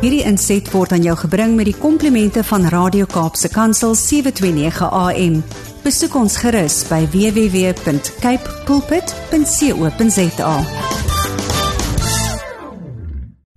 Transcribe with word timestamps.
Hierdie 0.00 0.22
inset 0.24 0.64
word 0.72 0.94
aan 0.96 1.02
jou 1.04 1.12
gebring 1.26 1.58
met 1.58 1.66
die 1.68 1.76
komplimente 1.76 2.40
van 2.48 2.62
Radio 2.72 3.04
Kaapse 3.04 3.50
Kansel 3.52 3.92
729 4.00 4.88
AM. 4.88 5.34
Besoek 5.84 6.16
ons 6.16 6.38
gerus 6.40 6.78
by 6.88 7.02
www.cape 7.12 8.54
pulpit.co.za. 8.64 10.54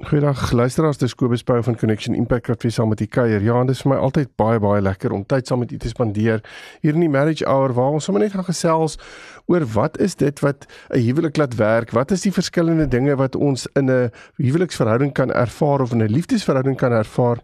Goeiedag 0.03 0.51
luisteraars, 0.51 0.99
dis 0.99 1.15
Kobus 1.15 1.41
Pau 1.47 1.63
van 1.63 1.77
Connection 1.79 2.13
Impact 2.15 2.51
wat 2.51 2.61
weer 2.61 2.71
saam 2.75 2.91
met 2.91 2.99
u 3.01 3.05
kuier. 3.07 3.41
Ja, 3.41 3.61
dit 3.63 3.73
is 3.77 3.81
vir 3.81 3.93
my 3.93 4.01
altyd 4.03 4.35
baie 4.35 4.59
baie 4.59 4.81
lekker 4.83 5.15
om 5.15 5.23
tyd 5.25 5.47
saam 5.47 5.63
met 5.63 5.71
u 5.71 5.79
te 5.79 5.89
spandeer 5.89 6.43
hier 6.83 6.93
in 6.93 7.05
die 7.05 7.09
Marriage 7.09 7.47
Hour 7.47 7.71
waar 7.73 7.95
ons 7.95 8.03
sommer 8.03 8.21
net 8.21 8.35
gaan 8.35 8.45
gesels 8.45 8.99
oor 9.45 9.65
wat 9.73 9.99
is 9.99 10.15
dit 10.15 10.39
wat 10.39 10.65
'n 10.89 10.99
huwelik 10.99 11.37
laat 11.37 11.55
werk? 11.55 11.91
Wat 11.91 12.11
is 12.11 12.21
die 12.21 12.31
verskillende 12.31 12.87
dinge 12.87 13.15
wat 13.15 13.35
ons 13.35 13.67
in 13.73 13.89
'n 13.91 14.11
huweliksverhouding 14.35 15.13
kan 15.13 15.31
ervaar 15.31 15.81
of 15.81 15.91
in 15.91 16.01
'n 16.01 16.11
liefdesverhouding 16.11 16.77
kan 16.77 16.91
ervaar? 16.91 17.37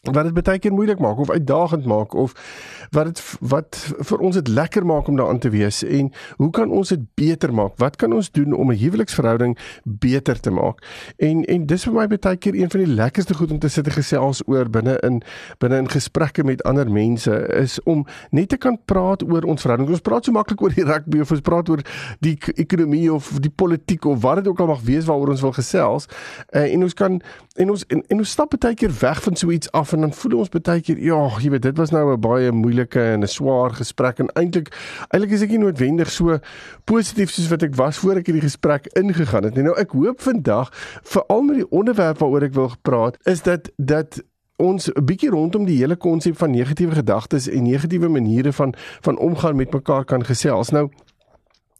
Wat 0.00 0.24
dit 0.24 0.32
baie 0.32 0.58
keer 0.58 0.72
moeilik 0.72 0.98
maak 0.98 1.18
of 1.20 1.30
uitdagend 1.30 1.84
maak 1.84 2.14
of 2.14 2.32
wat 2.90 3.04
dit 3.04 3.20
wat 3.40 3.76
vir 4.08 4.22
ons 4.24 4.34
dit 4.34 4.48
lekker 4.48 4.86
maak 4.86 5.08
om 5.08 5.16
daaraan 5.16 5.38
te 5.38 5.50
wees 5.52 5.82
en 5.84 6.08
hoe 6.36 6.50
kan 6.50 6.70
ons 6.72 6.88
dit 6.88 7.02
beter 7.14 7.52
maak? 7.54 7.76
Wat 7.76 7.96
kan 8.00 8.12
ons 8.12 8.30
doen 8.30 8.52
om 8.52 8.72
'n 8.72 8.78
huweliksverhouding 8.80 9.58
beter 9.84 10.40
te 10.40 10.50
maak? 10.50 10.80
En 11.16 11.44
en 11.44 11.66
dis 11.66 11.84
vir 11.84 11.92
my 11.92 12.06
baie 12.06 12.36
keer 12.36 12.54
een 12.54 12.70
van 12.70 12.80
die 12.80 12.94
lekkerste 12.94 13.34
goed 13.34 13.50
om 13.50 13.58
te 13.58 13.68
sit 13.68 13.86
en 13.86 13.92
gesels 13.92 14.42
oor 14.46 14.70
binne 14.70 14.96
in 15.00 15.22
binne 15.58 15.76
in 15.76 15.88
gesprekke 15.88 16.44
met 16.44 16.62
ander 16.62 16.90
mense 16.90 17.46
is 17.48 17.82
om 17.82 18.06
net 18.30 18.48
te 18.48 18.56
kan 18.56 18.78
praat 18.84 19.22
oor 19.22 19.42
ons 19.42 19.60
verhouding. 19.60 19.90
Ons 19.90 20.00
praat 20.00 20.24
so 20.24 20.32
maklik 20.32 20.62
oor 20.62 20.74
die 20.74 20.84
rugby 20.84 21.20
of 21.20 21.30
ons 21.30 21.40
praat 21.40 21.68
oor 21.68 21.82
die 22.20 22.38
ekonomie 22.54 23.12
of 23.12 23.38
die 23.40 23.52
politiek 23.52 24.04
of 24.04 24.22
wat 24.22 24.36
dit 24.36 24.48
ook 24.48 24.60
al 24.60 24.66
mag 24.66 24.80
wees 24.82 25.04
waaroor 25.04 25.28
ons 25.28 25.40
wil 25.40 25.52
gesels. 25.52 26.08
Uh, 26.54 26.72
en 26.72 26.82
ons 26.82 26.94
kan 26.94 27.20
en 27.56 27.70
ons 27.70 27.84
en, 27.86 28.02
en 28.08 28.18
ons 28.18 28.30
stap 28.30 28.58
baie 28.60 28.74
keer 28.74 28.92
weg 29.00 29.22
van 29.22 29.36
so 29.36 29.50
iets 29.50 29.70
af 29.72 29.89
en 29.92 30.00
dan 30.00 30.12
voel 30.12 30.38
ons 30.38 30.48
baie 30.48 30.80
keer 30.80 30.98
ja, 30.98 31.18
jy 31.40 31.50
weet 31.50 31.62
dit 31.62 31.76
was 31.76 31.90
nou 31.90 32.12
'n 32.12 32.20
baie 32.20 32.52
moeilike 32.52 33.00
en 33.00 33.22
'n 33.22 33.28
swaar 33.28 33.70
gesprek 33.70 34.18
en 34.18 34.30
eintlik 34.34 34.68
eintlik 35.10 35.32
is 35.32 35.42
ek 35.42 35.50
nie 35.50 35.58
noodwendig 35.58 36.10
so 36.10 36.38
positief 36.84 37.30
soos 37.30 37.48
wat 37.48 37.62
ek 37.62 37.74
was 37.74 37.98
voor 37.98 38.16
ek 38.16 38.26
hierdie 38.26 38.48
gesprek 38.48 38.86
ingegaan 38.94 39.44
het 39.44 39.54
nie. 39.54 39.62
Nou 39.62 39.76
ek 39.76 39.90
hoop 39.90 40.20
vandag 40.20 40.70
veral 41.02 41.42
met 41.42 41.56
die 41.56 41.70
onderwerp 41.70 42.18
waaroor 42.18 42.42
ek 42.42 42.54
wil 42.54 42.68
gepraat 42.68 43.16
is 43.24 43.42
dat 43.42 43.70
dat 43.76 44.22
ons 44.56 44.90
'n 44.92 45.04
bietjie 45.04 45.30
rondom 45.30 45.64
die 45.64 45.78
hele 45.78 45.96
konsep 45.96 46.36
van 46.36 46.50
negatiewe 46.50 46.94
gedagtes 46.94 47.48
en 47.48 47.62
negatiewe 47.62 48.08
maniere 48.08 48.52
van 48.52 48.74
van 49.00 49.18
omgaan 49.18 49.56
met 49.56 49.72
mekaar 49.72 50.04
kan 50.04 50.24
gesels. 50.24 50.70
Nou 50.70 50.90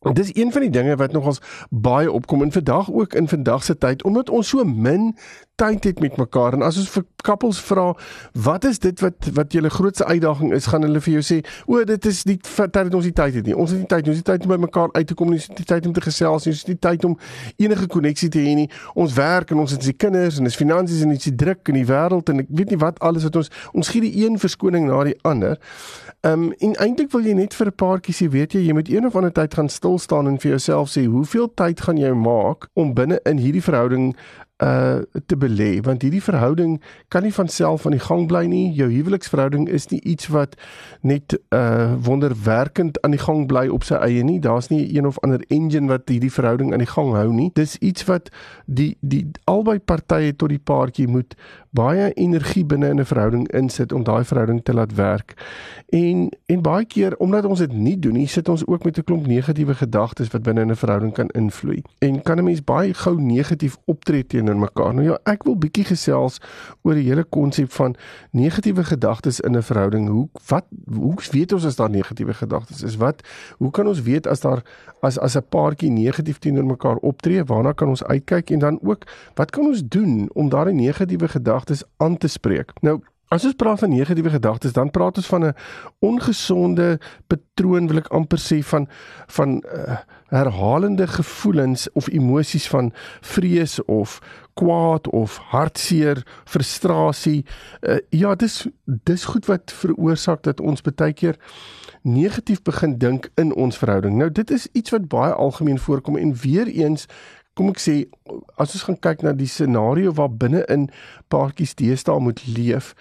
Dis 0.01 0.37
een 0.37 0.53
van 0.53 0.61
die 0.61 0.71
dinge 0.71 0.97
wat 0.97 1.13
nogals 1.13 1.41
baie 1.69 2.13
opkom 2.13 2.43
in 2.43 2.53
vandag 2.53 2.93
ook 2.93 3.15
in 3.15 3.29
vandag 3.29 3.65
se 3.65 3.79
tyd 3.79 4.03
omdat 4.03 4.31
ons 4.31 4.49
so 4.49 4.65
min 4.65 5.17
tyd 5.55 5.85
het 5.85 6.01
met 6.01 6.17
mekaar. 6.17 6.53
En 6.53 6.63
as 6.63 6.79
ons 6.81 6.89
vir 6.89 7.05
koppels 7.23 7.61
vra 7.61 7.93
wat 8.33 8.65
is 8.65 8.79
dit 8.79 9.01
wat 9.01 9.29
wat 9.37 9.53
julle 9.53 9.71
grootste 9.71 10.05
uitdaging 10.05 10.55
is? 10.57 10.67
gaan 10.67 10.83
hulle 10.83 11.01
vir 11.05 11.13
jou 11.19 11.25
sê 11.29 11.39
o 11.67 11.85
dit 11.85 12.07
is 12.07 12.25
nie 12.25 12.39
dat 12.57 12.95
ons 12.95 13.05
nie 13.05 13.13
tyd 13.13 13.35
het 13.35 13.47
nie. 13.47 13.57
Ons 13.57 13.71
het 13.71 13.79
nie 13.79 13.87
tyd 13.87 14.09
ons 14.09 14.17
het 14.17 14.25
tyd 14.25 14.47
om 14.47 14.49
by 14.49 14.57
mekaar 14.57 14.89
uit 14.93 15.07
te 15.07 15.15
kom 15.15 15.29
ons 15.29 15.47
het 15.47 15.59
nie 15.59 15.69
tyd 15.69 15.87
om 15.87 15.93
te 15.93 16.01
gesels 16.01 16.47
ons 16.47 16.65
het 16.65 16.69
nie 16.69 16.79
tyd 16.79 17.05
om 17.05 17.19
enige 17.57 17.87
koneksie 17.87 18.29
te 18.29 18.41
hê 18.41 18.55
nie. 18.57 18.71
Ons 18.95 19.13
werk 19.13 19.53
en 19.53 19.61
ons 19.61 19.71
het 19.71 19.85
die 19.85 19.93
kinders 19.93 20.39
en 20.39 20.49
dis 20.49 20.57
finansies 20.57 21.03
en 21.05 21.13
dis 21.13 21.29
die 21.29 21.37
druk 21.45 21.69
in 21.69 21.77
die 21.83 21.85
wêreld 21.85 22.33
en 22.33 22.41
ek 22.41 22.49
weet 22.49 22.73
nie 22.73 22.81
wat 22.81 23.05
alles 23.05 23.29
wat 23.29 23.37
ons 23.37 23.53
ons 23.75 23.93
gee 23.93 24.01
die 24.01 24.25
een 24.25 24.41
verskoning 24.41 24.89
na 24.89 25.05
die 25.05 25.19
ander 25.29 25.61
Um, 26.23 26.53
en 26.53 26.75
eintlik 26.77 27.13
wil 27.15 27.25
jy 27.25 27.33
net 27.33 27.55
vir 27.57 27.67
'n 27.71 27.79
paartjie 27.81 28.13
sê, 28.15 28.27
weet 28.29 28.53
jy, 28.53 28.61
jy 28.61 28.73
moet 28.77 28.89
een 28.93 29.07
of 29.07 29.17
ander 29.17 29.33
tyd 29.33 29.55
gaan 29.55 29.69
stil 29.69 29.99
staan 29.99 30.27
en 30.29 30.37
vir 30.39 30.51
jouself 30.51 30.91
sê, 30.93 31.07
hoeveel 31.09 31.49
tyd 31.55 31.81
gaan 31.81 31.97
jy 31.97 32.13
maak 32.13 32.69
om 32.75 32.95
binne 32.95 33.21
in 33.25 33.39
hierdie 33.39 33.63
verhouding 33.65 34.15
uh 34.61 35.01
te 35.27 35.37
belê 35.37 35.81
want 35.81 36.03
hierdie 36.03 36.23
verhouding 36.23 36.81
kan 37.09 37.23
nie 37.23 37.33
van 37.33 37.49
self 37.49 37.87
aan 37.87 37.97
die 37.97 38.05
gang 38.05 38.27
bly 38.29 38.45
nie. 38.47 38.73
Jou 38.77 38.91
huweliksverhouding 38.93 39.69
is 39.69 39.89
nie 39.89 40.01
iets 40.05 40.29
wat 40.29 40.57
net 41.01 41.39
uh 41.55 41.95
wonderwerkend 42.05 43.01
aan 43.01 43.17
die 43.17 43.23
gang 43.23 43.47
bly 43.49 43.67
op 43.69 43.85
sy 43.85 43.97
eie 44.05 44.25
nie. 44.25 44.41
Daar's 44.41 44.69
nie 44.69 44.85
een 44.97 45.07
of 45.07 45.19
ander 45.25 45.45
engine 45.49 45.89
wat 45.89 46.09
hierdie 46.09 46.33
verhouding 46.33 46.73
aan 46.73 46.85
die 46.85 46.91
gang 46.91 47.15
hou 47.17 47.33
nie. 47.33 47.51
Dis 47.55 47.77
iets 47.79 48.05
wat 48.05 48.29
die 48.67 48.97
die 49.01 49.25
albei 49.45 49.79
partye 49.79 50.37
tot 50.37 50.53
die 50.53 50.61
paartjie 50.61 51.09
moet 51.09 51.37
baie 51.71 52.11
energie 52.13 52.65
binne 52.65 52.89
in 52.89 53.01
'n 53.01 53.05
verhouding 53.05 53.49
insit 53.53 53.93
om 53.93 54.05
daai 54.05 54.25
verhouding 54.25 54.65
te 54.65 54.75
laat 54.75 54.95
werk. 54.95 55.35
En 55.89 56.29
en 56.47 56.63
baie 56.63 56.85
keer 56.85 57.17
omdat 57.17 57.45
ons 57.45 57.59
dit 57.59 57.73
nie 57.73 57.99
doen 57.99 58.13
nie 58.13 58.27
sit 58.27 58.49
ons 58.49 58.67
ook 58.67 58.85
met 58.85 58.99
'n 58.99 59.05
klomp 59.05 59.27
negatiewe 59.27 59.75
gedagtes 59.75 60.29
wat 60.29 60.43
binne 60.43 60.61
in 60.61 60.71
'n 60.71 60.77
verhouding 60.77 61.13
kan 61.13 61.29
invloei. 61.29 61.83
En 61.99 62.23
kan 62.23 62.39
'n 62.39 62.45
mens 62.45 62.65
baie 62.65 62.95
gou 62.95 63.21
negatief 63.21 63.77
optree 63.85 64.27
teen 64.27 64.50
teenoor 64.51 64.69
mekaar. 64.69 64.95
Nou 64.95 65.07
ja, 65.07 65.19
ek 65.31 65.45
wil 65.45 65.57
bietjie 65.59 65.85
gesels 65.85 66.41
oor 66.83 66.95
die 66.99 67.07
hele 67.07 67.25
konsep 67.25 67.71
van 67.73 67.97
negatiewe 68.33 68.85
gedagtes 68.85 69.41
in 69.41 69.57
'n 69.57 69.63
verhouding. 69.63 70.09
Hoe 70.09 70.29
wat 70.49 70.67
hoe 70.89 71.15
weet 71.31 71.53
ons 71.53 71.65
as 71.65 71.77
daar 71.77 71.91
negatiewe 71.91 72.35
gedagtes 72.35 72.83
is? 72.83 72.97
Wat 72.97 73.23
hoe 73.59 73.71
kan 73.71 73.87
ons 73.87 74.03
weet 74.03 74.27
as 74.27 74.41
daar 74.41 74.63
as 75.03 75.19
as 75.19 75.37
'n 75.37 75.47
paartjie 75.49 75.91
negatief 75.91 76.39
teenoor 76.39 76.67
mekaar 76.67 76.97
optree? 76.97 77.45
Waarna 77.45 77.73
kan 77.73 77.89
ons 77.89 78.05
uitkyk 78.05 78.51
en 78.51 78.59
dan 78.59 78.79
ook 78.83 79.05
wat 79.35 79.51
kan 79.51 79.67
ons 79.67 79.83
doen 79.89 80.31
om 80.35 80.49
daardie 80.49 80.75
negatiewe 80.75 81.29
gedagtes 81.29 81.83
aan 81.97 82.17
te 82.17 82.29
spreek? 82.29 82.73
Nou 82.81 83.01
As 83.31 83.45
ons 83.47 83.55
praat 83.55 83.79
van 83.79 83.93
negatiewe 83.95 84.31
gedagtes, 84.31 84.73
dan 84.75 84.91
praat 84.91 85.17
ons 85.17 85.27
van 85.27 85.45
'n 85.47 85.55
ongesonde 85.99 86.99
patroon 87.27 87.87
wil 87.87 88.03
ek 88.03 88.11
amper 88.11 88.39
sê 88.39 88.59
van 88.59 88.89
van 89.27 89.63
uh, 89.75 89.99
herhalende 90.35 91.07
gevoelens 91.07 91.93
of 91.93 92.09
emosies 92.09 92.69
van 92.69 92.93
vrees 93.21 93.85
of 93.85 94.19
kwaad 94.55 95.09
of 95.09 95.39
hartseer, 95.39 96.27
frustrasie. 96.45 97.45
Uh, 97.81 97.99
ja, 98.09 98.35
dis 98.35 98.67
dis 98.85 99.25
goed 99.25 99.47
wat 99.47 99.73
veroorsaak 99.73 100.43
dat 100.43 100.61
ons 100.61 100.83
baie 100.83 101.13
keer 101.13 101.39
negatief 102.03 102.63
begin 102.63 102.99
dink 102.99 103.31
in 103.35 103.55
ons 103.55 103.79
verhouding. 103.79 104.17
Nou 104.17 104.31
dit 104.31 104.51
is 104.51 104.69
iets 104.73 104.91
wat 104.91 105.09
baie 105.09 105.33
algemeen 105.33 105.79
voorkom 105.79 106.17
en 106.17 106.35
weer 106.35 106.67
eens 106.67 107.07
kom 107.61 107.75
ek 107.75 107.83
sê 107.85 107.95
as 108.57 108.73
ons 108.73 108.87
gaan 108.89 108.97
kyk 109.05 109.27
na 109.27 109.35
die 109.37 109.49
scenario 109.51 110.15
waar 110.17 110.33
binne 110.33 110.65
in 110.73 110.89
paartjies 111.29 111.77
deesdae 111.77 112.17
moet 112.25 112.41
leef, 112.49 112.95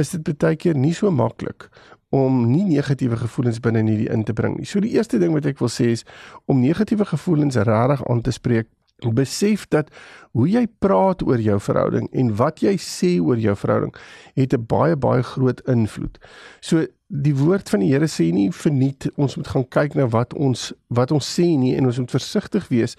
is 0.00 0.14
dit 0.14 0.24
baie 0.32 0.56
keer 0.56 0.78
nie 0.78 0.94
so 0.96 1.12
maklik 1.12 1.68
om 2.14 2.46
nie 2.48 2.64
negatiewe 2.64 3.18
gevoelens 3.20 3.60
binne 3.60 3.82
in 3.84 3.90
hierdie 3.92 4.08
in 4.14 4.24
te 4.24 4.32
bring 4.32 4.56
nie. 4.56 4.64
So 4.64 4.80
die 4.80 4.94
eerste 4.96 5.20
ding 5.20 5.34
wat 5.36 5.44
ek 5.50 5.60
wil 5.60 5.68
sê 5.68 5.90
is 5.92 6.06
om 6.48 6.62
negatiewe 6.64 7.04
gevoelens 7.04 7.58
regtig 7.68 8.04
aan 8.08 8.22
te 8.24 8.32
spreek 8.32 8.70
besef 9.06 9.66
dat 9.70 9.90
hoe 10.34 10.48
jy 10.50 10.66
praat 10.82 11.22
oor 11.22 11.40
jou 11.40 11.58
verhouding 11.62 12.08
en 12.12 12.34
wat 12.36 12.62
jy 12.62 12.74
sê 12.82 13.16
oor 13.22 13.38
jou 13.38 13.54
verhouding 13.56 13.94
het 14.34 14.54
'n 14.54 14.66
baie 14.66 14.96
baie 14.96 15.22
groot 15.22 15.60
invloed. 15.66 16.18
So 16.60 16.86
die 17.08 17.34
woord 17.36 17.68
van 17.68 17.80
die 17.80 17.88
Here 17.88 18.06
sê 18.06 18.32
nie 18.32 18.50
verniet 18.52 19.08
ons 19.16 19.36
moet 19.36 19.48
gaan 19.48 19.64
kyk 19.68 19.94
na 19.94 20.06
wat 20.06 20.34
ons 20.34 20.72
wat 20.88 21.12
ons 21.12 21.24
sê 21.24 21.56
nie 21.56 21.74
en 21.76 21.86
ons 21.86 21.98
moet 21.98 22.10
versigtig 22.10 22.68
wees 22.68 22.96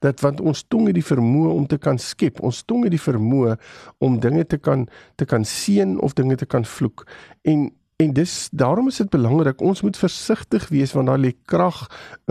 dat 0.00 0.20
want 0.20 0.40
ons 0.40 0.62
tong 0.62 0.86
het 0.86 0.94
die 0.94 1.04
vermoë 1.04 1.50
om 1.52 1.66
te 1.66 1.78
kan 1.78 1.98
skep. 1.98 2.40
Ons 2.40 2.62
tong 2.62 2.84
het 2.84 2.90
die 2.90 3.12
vermoë 3.12 3.58
om 3.98 4.20
dinge 4.20 4.44
te 4.44 4.58
kan 4.58 4.88
te 5.16 5.24
kan 5.24 5.44
seën 5.44 5.98
of 6.00 6.14
dinge 6.14 6.36
te 6.36 6.46
kan 6.46 6.64
vloek. 6.64 7.06
En 7.44 7.70
En 8.00 8.12
dis 8.12 8.48
daarom 8.52 8.88
is 8.88 8.96
dit 8.96 9.08
belangrik 9.12 9.60
ons 9.60 9.82
moet 9.84 9.96
versigtig 9.96 10.68
wees 10.72 10.92
want 10.96 11.10
daar 11.10 11.20
lê 11.20 11.34
krag 11.44 11.82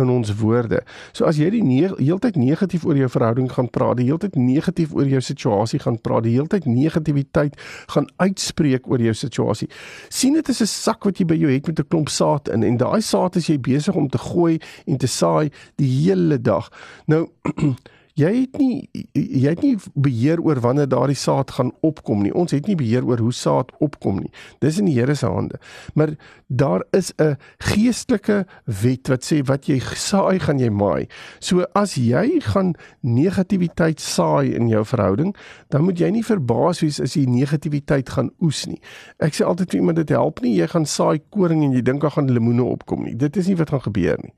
in 0.02 0.10
ons 0.10 0.32
woorde. 0.42 0.82
So 1.14 1.28
as 1.30 1.38
jy 1.38 1.52
die 1.54 1.62
ne 1.64 1.92
heeltyd 2.00 2.40
negatief 2.42 2.88
oor 2.90 2.98
jou 2.98 3.10
verhouding 3.12 3.52
gaan 3.54 3.70
praat, 3.70 4.00
die 4.00 4.08
heeltyd 4.10 4.38
negatief 4.40 4.96
oor 4.98 5.06
jou 5.10 5.22
situasie 5.22 5.82
gaan 5.84 6.00
praat, 6.02 6.26
die 6.26 6.34
heeltyd 6.34 6.66
negativiteit 6.66 7.60
gaan 7.94 8.10
uitspreek 8.18 8.90
oor 8.90 9.04
jou 9.04 9.14
situasie. 9.14 9.70
sien 10.10 10.34
dit 10.34 10.50
is 10.50 10.62
'n 10.62 10.66
sak 10.66 11.04
wat 11.04 11.20
jy 11.20 11.26
by 11.26 11.36
jou 11.36 11.52
het 11.52 11.68
met 11.68 11.80
'n 11.80 11.88
klomp 11.88 12.10
saad 12.10 12.50
in 12.50 12.64
en 12.64 12.78
daai 12.78 13.02
saad 13.02 13.36
is 13.36 13.48
jy 13.48 13.60
besig 13.60 13.96
om 13.96 14.10
te 14.10 14.18
gooi 14.18 14.60
en 14.88 14.98
te 14.98 15.08
saai 15.08 15.52
die 15.76 16.10
hele 16.10 16.42
dag. 16.42 16.72
Nou 17.06 17.30
jy 18.20 18.32
het 18.42 18.58
nie 18.60 18.90
jy 19.14 19.54
het 19.54 19.62
nie 19.64 19.76
beheer 19.96 20.42
oor 20.44 20.60
wanneer 20.64 20.90
daardie 20.90 21.18
saad 21.18 21.52
gaan 21.56 21.72
opkom 21.86 22.24
nie. 22.26 22.34
Ons 22.36 22.54
het 22.56 22.68
nie 22.68 22.78
beheer 22.80 23.06
oor 23.08 23.22
hoe 23.24 23.34
saad 23.36 23.72
opkom 23.84 24.22
nie. 24.24 24.32
Dis 24.64 24.80
in 24.82 24.90
die 24.90 24.98
Here 25.00 25.16
se 25.16 25.28
hande. 25.30 25.60
Maar 25.96 26.16
daar 26.48 26.84
is 26.92 27.14
'n 27.18 27.38
geestelike 27.58 28.46
wet 28.66 29.08
wat 29.08 29.24
sê 29.24 29.44
wat 29.46 29.66
jy 29.68 29.80
saai, 29.80 30.40
gaan 30.40 30.60
jy 30.60 30.70
maai. 30.70 31.08
So 31.40 31.66
as 31.74 31.96
jy 31.96 32.40
gaan 32.42 32.76
negativiteit 33.02 34.00
saai 34.00 34.56
in 34.56 34.68
jou 34.68 34.86
verhouding, 34.86 35.36
dan 35.70 35.84
moet 35.84 36.00
jy 36.00 36.10
nie 36.10 36.24
verbaas 36.24 36.82
wees 36.82 37.00
as 37.00 37.14
jy 37.14 37.26
negativiteit 37.26 38.10
gaan 38.10 38.32
oes 38.42 38.66
nie. 38.66 38.82
Ek 39.20 39.34
sê 39.34 39.46
altyd 39.46 39.70
vir 39.72 39.80
iemand 39.80 39.98
dit 39.98 40.10
help 40.10 40.42
nie 40.42 40.56
jy 40.56 40.68
gaan 40.68 40.86
saai 40.86 41.20
koring 41.30 41.64
en 41.64 41.72
jy 41.72 41.82
dink 41.82 42.02
daar 42.02 42.12
gaan 42.12 42.32
lemoene 42.32 42.64
opkom 42.64 43.04
nie. 43.04 43.16
Dit 43.16 43.38
is 43.38 43.48
nie 43.48 43.56
wat 43.56 43.70
gaan 43.70 43.82
gebeur 43.82 44.18
nie. 44.24 44.34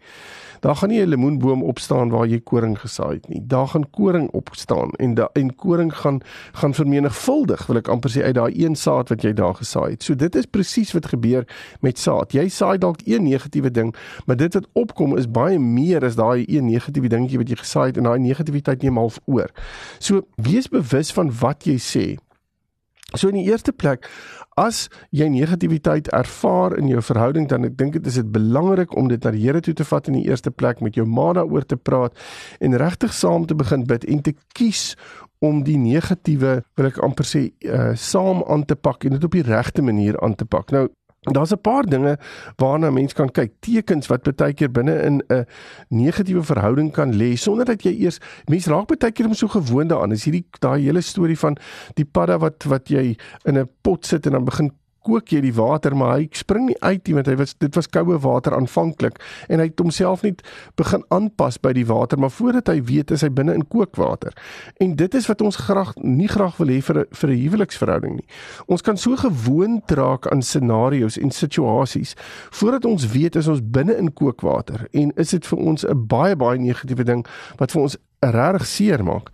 Daar 0.61 0.75
gaan 0.75 0.89
nie 0.89 1.01
'n 1.01 1.07
lemoenboom 1.07 1.63
opstaan 1.63 2.09
waar 2.09 2.27
jy 2.27 2.39
koring 2.39 2.79
gesaai 2.79 3.13
het 3.13 3.27
nie. 3.27 3.41
Daar 3.47 3.67
gaan 3.67 3.89
koring 3.89 4.29
opstaan 4.31 4.91
en 4.91 5.13
da, 5.13 5.29
en 5.33 5.55
koring 5.55 5.97
gaan 5.97 6.21
gaan 6.51 6.73
vermenigvuldig, 6.73 7.65
wil 7.67 7.77
ek 7.77 7.87
amper 7.87 8.11
sê 8.11 8.23
uit 8.23 8.35
daai 8.35 8.63
een 8.63 8.75
saad 8.75 9.09
wat 9.09 9.21
jy 9.21 9.33
daar 9.33 9.55
gesaai 9.55 9.91
het. 9.91 10.03
So 10.03 10.15
dit 10.15 10.35
is 10.35 10.45
presies 10.45 10.91
wat 10.91 11.05
gebeur 11.05 11.47
met 11.79 11.99
saad. 11.99 12.31
Jy 12.31 12.49
saai 12.49 12.77
dalk 12.77 12.99
een 13.05 13.23
negatiewe 13.23 13.71
ding, 13.71 13.95
maar 14.25 14.35
dit 14.35 14.53
wat 14.53 14.67
opkom 14.73 15.17
is 15.17 15.31
baie 15.31 15.59
meer 15.59 16.05
as 16.05 16.15
daai 16.15 16.45
een 16.47 16.65
negatiewe 16.65 17.07
dingetjie 17.07 17.37
wat 17.37 17.49
jy 17.49 17.55
gesaai 17.55 17.87
het 17.87 17.97
en 17.97 18.03
daai 18.03 18.19
negativiteit 18.19 18.81
neem 18.81 18.97
half 18.97 19.19
oor. 19.25 19.49
So 19.99 20.21
wees 20.35 20.67
bewus 20.67 21.11
van 21.11 21.31
wat 21.39 21.63
jy 21.63 21.77
sê 21.77 22.17
So 23.17 23.27
in 23.27 23.39
die 23.41 23.47
eerste 23.49 23.73
plek, 23.75 24.07
as 24.59 24.85
jy 25.15 25.27
negativiteit 25.31 26.07
ervaar 26.15 26.77
in 26.79 26.87
jou 26.91 27.01
verhouding, 27.03 27.47
dan 27.51 27.67
ek 27.67 27.77
dink 27.79 27.97
dit 27.97 28.07
is 28.07 28.19
dit 28.19 28.29
belangrik 28.31 28.95
om 28.99 29.09
dit 29.11 29.23
na 29.23 29.33
die 29.35 29.43
Here 29.43 29.61
toe 29.63 29.73
te 29.75 29.87
vat 29.87 30.07
in 30.07 30.19
die 30.19 30.27
eerste 30.29 30.51
plek 30.51 30.83
met 30.83 30.95
jou 30.99 31.05
ma 31.07 31.31
daaroor 31.35 31.65
te 31.67 31.79
praat 31.79 32.15
en 32.59 32.77
regtig 32.79 33.15
saam 33.15 33.47
te 33.47 33.57
begin 33.57 33.87
bid 33.89 34.07
en 34.07 34.23
te 34.23 34.35
kies 34.55 34.95
om 35.41 35.63
die 35.65 35.77
negatiewe 35.81 36.59
wil 36.77 36.87
ek 36.87 36.99
amper 37.01 37.25
sê 37.25 37.47
uh, 37.65 37.91
saam 37.97 38.43
aan 38.45 38.67
te 38.69 38.77
pak 38.77 39.07
en 39.07 39.17
dit 39.17 39.23
op 39.25 39.33
die 39.33 39.45
regte 39.47 39.81
manier 39.81 40.19
aan 40.21 40.35
te 40.37 40.45
pak. 40.45 40.69
Nou 40.71 40.85
Daar's 41.21 41.51
'n 41.51 41.61
paar 41.61 41.83
dinge 41.83 42.17
waarna 42.55 42.89
mens 42.89 43.13
kan 43.13 43.31
kyk, 43.31 43.51
tekens 43.59 44.07
wat 44.07 44.35
baie 44.35 44.53
keer 44.53 44.71
binne 44.71 45.01
in 45.01 45.21
'n 45.29 45.45
negatiewe 45.89 46.43
verhouding 46.43 46.91
kan 46.91 47.13
lê 47.13 47.35
sonder 47.35 47.65
dat 47.65 47.83
jy 47.83 47.91
eers 47.91 48.19
mens 48.45 48.65
raak 48.65 48.87
baie 48.87 49.11
keer 49.11 49.25
om 49.25 49.33
so 49.33 49.47
gewoond 49.47 49.89
daaraan. 49.89 50.11
Is 50.11 50.23
hierdie 50.23 50.45
daai 50.59 50.81
hele 50.81 51.01
storie 51.01 51.37
van 51.37 51.57
die 51.93 52.05
padda 52.05 52.39
wat 52.39 52.63
wat 52.63 52.89
jy 52.89 53.15
in 53.45 53.57
'n 53.57 53.69
pot 53.81 54.05
sit 54.05 54.25
en 54.25 54.31
dan 54.31 54.45
begin 54.45 54.71
kook 55.07 55.31
jy 55.33 55.41
die 55.41 55.53
water 55.53 55.95
maar 55.97 56.17
hy 56.17 56.27
spring 56.37 56.67
nie 56.69 56.77
uit 56.81 57.07
nie 57.07 57.15
want 57.17 57.27
hy 57.27 57.35
was 57.39 57.55
dit 57.59 57.75
was 57.75 57.89
koue 57.89 58.17
water 58.21 58.55
aanvanklik 58.57 59.19
en 59.49 59.59
hy 59.59 59.67
het 59.69 59.81
homself 59.81 60.23
net 60.25 60.43
begin 60.79 61.03
aanpas 61.09 61.57
by 61.61 61.73
die 61.77 61.85
water 61.89 62.19
maar 62.21 62.33
voordat 62.33 62.69
hy 62.71 62.79
weet 62.89 63.11
is 63.11 63.25
hy 63.25 63.29
binne 63.29 63.55
in 63.57 63.65
kookwater. 63.67 64.35
En 64.83 64.95
dit 64.95 65.17
is 65.17 65.27
wat 65.29 65.41
ons 65.41 65.59
graag 65.65 65.93
nie 66.01 66.29
graag 66.31 66.57
wil 66.61 66.73
hê 66.73 66.79
vir 66.81 67.05
vir 67.11 67.29
'n 67.29 67.41
huweliksverhouding 67.41 68.15
nie. 68.15 68.27
Ons 68.67 68.81
kan 68.81 68.97
so 68.97 69.15
gewoond 69.15 69.91
raak 69.91 70.27
aan 70.27 70.41
scenario's 70.41 71.17
en 71.17 71.31
situasies 71.31 72.15
voordat 72.51 72.85
ons 72.85 73.07
weet 73.11 73.35
is 73.35 73.47
ons 73.47 73.61
binne 73.61 73.97
in 73.97 74.13
kookwater 74.13 74.87
en 74.93 75.11
is 75.15 75.29
dit 75.29 75.45
vir 75.45 75.59
ons 75.59 75.85
'n 75.85 76.07
baie 76.07 76.35
baie 76.35 76.59
negatiewe 76.59 77.03
ding 77.03 77.25
wat 77.57 77.71
vir 77.71 77.81
ons 77.81 77.97
regtig 78.21 78.67
seer 78.67 79.03
maak 79.03 79.31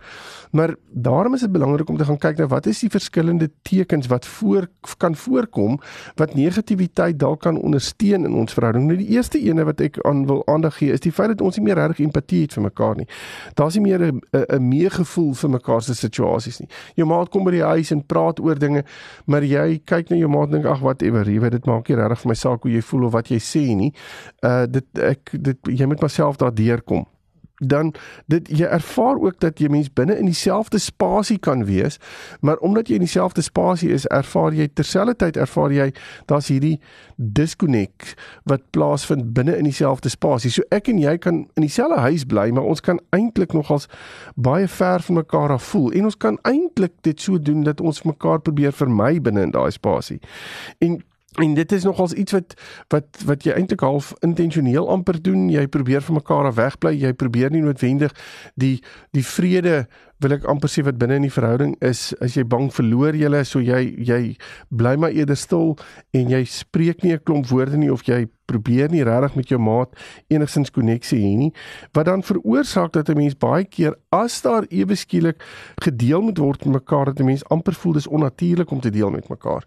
Maar 0.50 0.74
daarom 0.90 1.34
is 1.34 1.40
dit 1.40 1.52
belangrik 1.52 1.88
om 1.88 1.96
te 1.96 2.04
gaan 2.04 2.18
kyk 2.18 2.36
na 2.36 2.46
wat 2.46 2.66
is 2.66 2.80
die 2.80 2.90
verskillende 2.90 3.50
tekens 3.62 4.06
wat 4.06 4.26
voor 4.26 4.68
kan 4.96 5.16
voorkom 5.16 5.80
wat 6.14 6.34
negativiteit 6.34 7.18
dalk 7.18 7.40
kan 7.40 7.60
ondersteun 7.60 8.24
in 8.24 8.34
ons 8.34 8.52
verhouding. 8.52 8.86
Nou 8.86 8.96
die 8.98 9.08
eerste 9.08 9.38
ene 9.38 9.64
wat 9.64 9.80
ek 9.80 10.00
aan 10.08 10.24
wil 10.26 10.42
aandag 10.46 10.76
gee 10.76 10.92
is 10.92 11.04
die 11.04 11.12
feit 11.12 11.28
dat 11.28 11.40
ons 11.44 11.56
nie 11.56 11.64
meer 11.66 11.76
regtig 11.80 12.06
empatie 12.06 12.42
het 12.46 12.56
vir 12.56 12.62
mekaar 12.62 12.96
nie. 12.96 13.08
Daar's 13.54 13.76
nie 13.76 13.82
meer 13.82 14.12
'n 14.12 14.68
meegevoel 14.68 15.34
vir 15.34 15.50
mekaar 15.50 15.82
se 15.82 15.94
situasies 15.94 16.60
nie. 16.60 16.68
Jou 16.94 17.06
maat 17.06 17.28
kom 17.28 17.44
by 17.44 17.50
die 17.50 17.62
huis 17.62 17.90
en 17.90 18.06
praat 18.06 18.40
oor 18.40 18.58
dinge, 18.58 18.84
maar 19.26 19.42
jy 19.42 19.80
kyk 19.84 20.10
na 20.10 20.16
jou 20.16 20.28
maat 20.28 20.46
en 20.46 20.52
dink 20.52 20.66
ag 20.66 20.80
whatever, 20.80 21.30
jy 21.30 21.40
weet 21.40 21.52
dit 21.52 21.66
maak 21.66 21.88
nie 21.88 21.96
regtig 21.96 22.20
vir 22.20 22.28
my 22.28 22.34
saak 22.34 22.62
hoe 22.62 22.72
jy 22.72 22.82
voel 22.82 23.04
of 23.04 23.12
wat 23.12 23.28
jy 23.28 23.38
sê 23.38 23.74
nie. 23.76 23.92
Uh 24.42 24.66
dit 24.66 24.98
ek 24.98 25.30
dit 25.32 25.58
jy 25.64 25.86
moet 25.86 26.02
myself 26.02 26.36
daardeur 26.36 26.82
kom 26.82 27.06
dan 27.58 27.94
dit 28.26 28.48
jy 28.48 28.66
ervaar 28.66 29.18
ook 29.18 29.40
dat 29.40 29.58
jy 29.58 29.68
mens 29.68 29.90
binne 29.92 30.18
in 30.18 30.30
dieselfde 30.30 30.78
spasie 30.78 31.38
kan 31.38 31.64
wees, 31.64 31.98
maar 32.40 32.56
omdat 32.56 32.88
jy 32.88 32.94
in 32.94 33.06
dieselfde 33.06 33.42
spasie 33.42 33.90
is, 33.90 34.06
ervaar 34.06 34.54
jy 34.54 34.68
terselfdertyd 34.68 35.36
ervaar 35.36 35.74
jy 35.74 35.88
daar's 36.30 36.50
hierdie 36.52 36.78
disconnect 37.16 38.14
wat 38.44 38.62
plaasvind 38.70 39.32
binne 39.34 39.56
in 39.58 39.66
dieselfde 39.66 40.08
spasie. 40.08 40.52
So 40.54 40.62
ek 40.74 40.88
en 40.92 41.02
jy 41.02 41.16
kan 41.18 41.44
in 41.58 41.66
dieselfde 41.66 42.00
huis 42.06 42.24
bly, 42.28 42.48
maar 42.54 42.68
ons 42.70 42.82
kan 42.84 43.00
eintlik 43.16 43.52
nogals 43.56 43.88
baie 44.34 44.68
ver 44.68 45.02
van 45.02 45.20
mekaar 45.22 45.56
af 45.58 45.70
voel 45.72 45.90
en 45.92 46.10
ons 46.10 46.16
kan 46.16 46.38
eintlik 46.46 46.94
dit 47.02 47.20
so 47.20 47.38
doen 47.42 47.64
dat 47.66 47.80
ons 47.80 48.02
mekaar 48.06 48.40
probeer 48.40 48.72
vermy 48.72 49.18
binne 49.20 49.42
in 49.48 49.54
daai 49.54 49.70
spasie. 49.74 50.20
En 50.78 51.00
En 51.38 51.54
dit 51.54 51.72
is 51.72 51.84
nogals 51.84 52.12
iets 52.12 52.32
wat 52.32 52.54
wat 52.88 53.22
wat 53.24 53.44
jy 53.46 53.54
eintlik 53.54 53.80
half 53.80 54.12
intentioneel 54.26 54.88
amper 54.90 55.22
doen. 55.22 55.48
Jy 55.50 55.66
probeer 55.66 56.02
van 56.02 56.18
mekaar 56.18 56.50
af 56.50 56.54
wegbly. 56.54 56.96
Jy 56.98 57.12
probeer 57.12 57.50
nie 57.54 57.62
noodwendig 57.62 58.14
die 58.54 58.82
die 59.14 59.24
vrede 59.26 59.86
wil 60.20 60.32
ek 60.32 60.44
amper 60.44 60.68
sê 60.68 60.82
wat 60.82 60.98
binne 60.98 61.14
in 61.16 61.22
die 61.22 61.34
verhouding 61.34 61.76
is, 61.80 62.14
as 62.20 62.36
jy 62.36 62.44
bang 62.44 62.70
verloor 62.74 63.14
julle, 63.14 63.44
so 63.44 63.60
jy 63.60 63.94
jy 63.98 64.36
bly 64.70 64.96
maar 64.96 65.14
eerder 65.14 65.36
stil 65.36 65.76
en 66.12 66.28
jy 66.30 66.44
spreek 66.44 67.04
nie 67.04 67.12
'n 67.12 67.24
klomp 67.24 67.46
woorde 67.46 67.76
nie 67.76 67.92
of 67.92 68.02
jy 68.02 68.26
probeer 68.48 68.90
nie 68.92 69.04
regtig 69.04 69.36
met 69.36 69.52
jou 69.52 69.60
maat 69.60 69.94
enigsins 70.32 70.72
koneksie 70.72 71.20
hê 71.20 71.34
nie 71.36 71.50
wat 71.96 72.08
dan 72.08 72.24
veroorsaak 72.24 72.92
dat 72.96 73.10
'n 73.10 73.16
mens 73.16 73.36
baie 73.36 73.64
keer 73.64 73.94
as 74.10 74.40
daar 74.42 74.64
ewe 74.70 74.96
skielik 74.96 75.42
gedeel 75.84 76.22
moet 76.22 76.38
word 76.38 76.64
met 76.64 76.80
mekaar 76.80 77.06
dat 77.06 77.20
'n 77.20 77.24
mens 77.24 77.44
amper 77.50 77.74
voel 77.74 77.92
dis 77.92 78.06
onnatuurlik 78.06 78.70
om 78.70 78.80
te 78.80 78.90
deel 78.90 79.10
met 79.10 79.28
mekaar. 79.28 79.64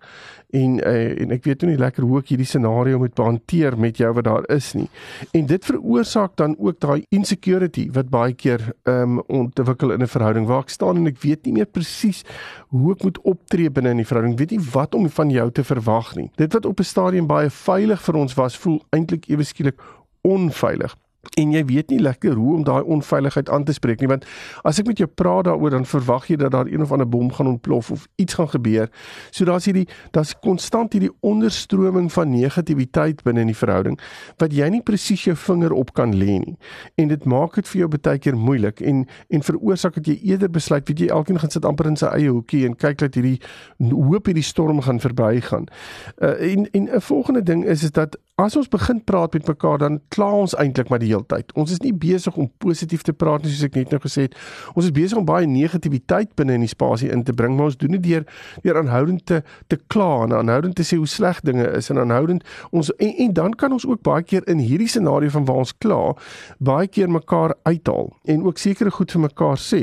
En 0.50 0.80
uh, 0.80 1.22
en 1.22 1.32
ek 1.32 1.44
weet 1.44 1.62
nie 1.62 1.78
lekker 1.78 2.04
hoe 2.04 2.20
ek 2.20 2.30
hierdie 2.34 2.46
scenario 2.46 2.98
moet 2.98 3.18
hanteer 3.18 3.78
met 3.78 3.98
jou 3.98 4.14
wat 4.14 4.24
daar 4.24 4.46
is 4.50 4.74
nie. 4.74 4.90
En 5.32 5.46
dit 5.46 5.66
veroorsaak 5.66 6.36
dan 6.36 6.56
ook 6.60 6.80
daai 6.80 7.06
insecurity 7.10 7.90
wat 7.92 8.10
baie 8.10 8.34
keer 8.34 8.74
um, 8.84 9.20
ontwikkel 9.28 9.92
in 9.92 10.02
'n 10.02 10.08
verhouding 10.08 10.41
waar 10.46 10.66
ek 10.66 10.70
staan 10.70 10.98
en 10.98 11.08
ek 11.08 11.22
weet 11.22 11.46
nie 11.46 11.54
meer 11.60 11.70
presies 11.70 12.24
hoe 12.70 12.94
ek 12.96 13.04
moet 13.04 13.22
optree 13.28 13.70
binne 13.70 13.94
in 13.96 14.02
die 14.04 14.08
verhouding. 14.08 14.38
Weet 14.40 14.52
nie 14.52 14.64
wat 14.74 14.96
om 14.96 15.10
van 15.10 15.30
jou 15.30 15.52
te 15.52 15.64
verwag 15.64 16.16
nie. 16.16 16.30
Dit 16.38 16.54
wat 16.54 16.66
op 16.66 16.80
'n 16.80 16.84
stadium 16.84 17.28
baie 17.28 17.50
veilig 17.50 18.02
vir 18.02 18.16
ons 18.16 18.34
was 18.34 18.58
voel 18.58 18.82
eintlik 18.92 19.30
ewe 19.30 19.44
skielik 19.44 19.80
onveilig 20.22 20.96
en 21.38 21.52
jy 21.54 21.62
weet 21.70 21.92
nie 21.94 22.00
lekker 22.02 22.34
hoe 22.34 22.56
om 22.56 22.64
daai 22.66 22.82
onveiligheid 22.82 23.50
aan 23.50 23.64
te 23.64 23.74
spreek 23.74 24.02
nie 24.02 24.10
want 24.10 24.26
as 24.68 24.80
ek 24.82 24.88
met 24.90 25.02
jou 25.02 25.08
praat 25.08 25.46
daaroor 25.46 25.76
dan 25.76 25.86
verwag 25.86 26.28
jy 26.32 26.38
dat 26.42 26.52
daar 26.56 26.70
een 26.70 26.82
of 26.82 26.92
ander 26.92 27.08
bom 27.08 27.30
gaan 27.34 27.48
ontplof 27.48 27.92
of 27.92 28.08
iets 28.16 28.34
gaan 28.34 28.50
gebeur. 28.50 28.90
So 29.32 29.46
daar's 29.46 29.66
hierdie 29.70 29.88
daar's 30.12 30.34
konstant 30.40 30.94
hierdie 30.94 31.12
onderstroming 31.20 32.10
van 32.12 32.32
negativiteit 32.34 33.22
binne 33.24 33.46
in 33.46 33.52
die 33.52 33.58
verhouding 33.58 34.00
wat 34.42 34.54
jy 34.54 34.70
nie 34.74 34.82
presies 34.82 35.28
jou 35.28 35.36
vinger 35.38 35.74
op 35.78 35.94
kan 35.94 36.16
lê 36.18 36.40
nie. 36.42 36.58
En 36.98 37.12
dit 37.14 37.26
maak 37.26 37.56
dit 37.60 37.70
vir 37.70 37.84
jou 37.84 37.92
baie 37.94 38.20
keer 38.20 38.38
moeilik 38.38 38.82
en 38.82 39.06
en 39.30 39.46
veroorsaak 39.46 40.00
dat 40.00 40.10
jy 40.10 40.18
eerder 40.34 40.50
besluit 40.50 40.88
weet 40.90 41.06
jy 41.06 41.12
elkeen 41.14 41.40
gaan 41.40 41.54
sit 41.54 41.66
amper 41.66 41.88
in 41.88 42.00
sy 42.02 42.10
eie 42.16 42.32
hoekie 42.32 42.66
en 42.66 42.76
kyk 42.76 42.98
dat 43.06 43.16
hierdie 43.16 43.38
hoop 43.78 44.26
hierdie 44.26 44.46
storm 44.46 44.82
gaan 44.82 45.00
verbygaan. 45.00 45.70
Uh, 46.18 46.36
en 46.52 46.68
en 46.72 46.90
'n 46.90 47.02
volgende 47.02 47.44
ding 47.44 47.66
is 47.66 47.84
is 47.84 47.92
dat 47.92 48.18
as 48.46 48.58
ons 48.60 48.70
begin 48.72 49.02
praat 49.04 49.34
met 49.34 49.48
mekaar 49.48 49.82
dan 49.82 50.00
kla 50.14 50.30
ons 50.44 50.56
eintlik 50.60 50.90
maar 50.90 51.02
die 51.02 51.12
heeltyd. 51.12 51.52
Ons 51.60 51.72
is 51.76 51.82
nie 51.84 51.94
besig 51.94 52.36
om 52.40 52.50
positief 52.64 53.06
te 53.08 53.14
praat 53.14 53.44
nie 53.44 53.52
soos 53.54 53.68
ek 53.70 53.80
net 53.80 53.94
nou 53.94 54.02
gesê 54.04 54.28
het. 54.28 54.38
Ons 54.76 54.90
is 54.90 54.96
besig 54.96 55.20
om 55.20 55.28
baie 55.28 55.48
negativiteit 55.50 56.36
binne 56.40 56.58
in 56.60 56.66
die 56.66 56.72
spasie 56.72 57.12
in 57.12 57.26
te 57.28 57.36
bring, 57.36 57.56
maar 57.58 57.72
ons 57.72 57.80
doen 57.80 57.98
dit 57.98 58.04
deur 58.10 58.26
deur 58.64 58.82
aanhoudend 58.82 59.26
te 59.26 59.42
te 59.68 59.78
kla 59.94 60.24
en 60.26 60.36
aanhoudend 60.36 60.76
te 60.76 60.86
sê 60.88 60.98
hoe 61.00 61.10
sleg 61.10 61.42
dinge 61.48 61.68
is 61.78 61.90
en 61.92 62.00
aanhoudend 62.02 62.46
ons 62.72 62.92
en, 62.98 63.14
en 63.26 63.34
dan 63.34 63.56
kan 63.58 63.74
ons 63.76 63.86
ook 63.88 64.02
baie 64.06 64.24
keer 64.24 64.48
in 64.52 64.62
hierdie 64.64 64.90
scenario 64.92 65.32
van 65.34 65.46
waar 65.50 65.64
ons 65.66 65.74
kla 65.84 66.00
baie 66.60 66.88
keer 66.88 67.12
mekaar 67.12 67.56
uithaal 67.68 68.12
en 68.34 68.46
ook 68.48 68.62
sekere 68.62 68.92
goed 68.92 69.14
vir 69.16 69.26
mekaar 69.28 69.60
sê 69.62 69.82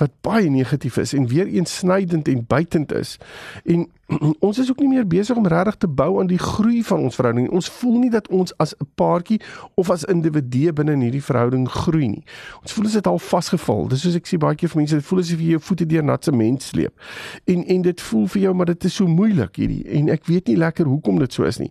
wat 0.00 0.14
baie 0.26 0.50
negatief 0.50 0.98
is 1.02 1.14
en 1.14 1.28
weer 1.30 1.50
eens 1.50 1.78
snydend 1.84 2.28
en 2.28 2.44
buitend 2.48 2.92
is. 2.92 3.18
En 3.64 3.86
ons 4.46 4.58
is 4.58 4.70
ook 4.70 4.78
nie 4.78 4.88
meer 4.88 5.06
besig 5.06 5.36
om 5.36 5.46
regtig 5.46 5.76
te 5.76 5.88
bou 5.88 6.20
aan 6.20 6.28
die 6.28 6.38
groei 6.38 6.82
van 6.84 6.98
ons 6.98 7.14
verhouding. 7.14 7.48
Ons 7.50 7.68
voel 7.68 7.98
nie 7.98 8.10
dat 8.10 8.28
ons 8.28 8.52
as 8.58 8.74
'n 8.76 8.88
paartjie 8.94 9.40
of 9.74 9.90
as 9.90 10.04
individue 10.04 10.72
binne 10.72 10.92
in 10.92 11.00
hierdie 11.00 11.22
verhouding 11.22 11.68
groei 11.68 12.08
nie. 12.08 12.24
Ons 12.60 12.72
voel 12.72 12.86
as 12.86 12.92
dit 12.92 13.06
al 13.06 13.18
vasgevall. 13.18 13.88
Dis 13.88 14.00
soos 14.00 14.14
ek 14.14 14.26
sê 14.26 14.38
baie 14.38 14.54
keer 14.54 14.68
vir 14.68 14.78
mense, 14.78 14.94
dit 14.94 15.04
voel 15.04 15.18
asof 15.18 15.40
jy 15.40 15.50
jou 15.50 15.60
voete 15.60 15.86
deur 15.86 16.04
nat 16.04 16.24
sement 16.24 16.62
sleep. 16.62 17.00
En 17.44 17.64
en 17.64 17.82
dit 17.82 18.00
voel 18.00 18.26
vir 18.26 18.42
jou 18.42 18.54
maar 18.54 18.66
dit 18.66 18.84
is 18.84 18.94
so 18.94 19.06
moeilik 19.06 19.56
hierdie 19.56 19.84
en 19.88 20.08
ek 20.08 20.26
weet 20.26 20.46
nie 20.46 20.56
lekker 20.56 20.86
hoekom 20.86 21.18
dit 21.18 21.32
so 21.32 21.44
is 21.44 21.58
nie. 21.58 21.70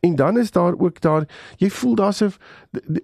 En 0.00 0.16
dan 0.16 0.38
is 0.38 0.50
daar 0.50 0.74
ook 0.78 1.00
daar 1.00 1.28
jy 1.58 1.70
voel 1.70 1.94
daar's 1.94 2.22
'n 2.22 2.32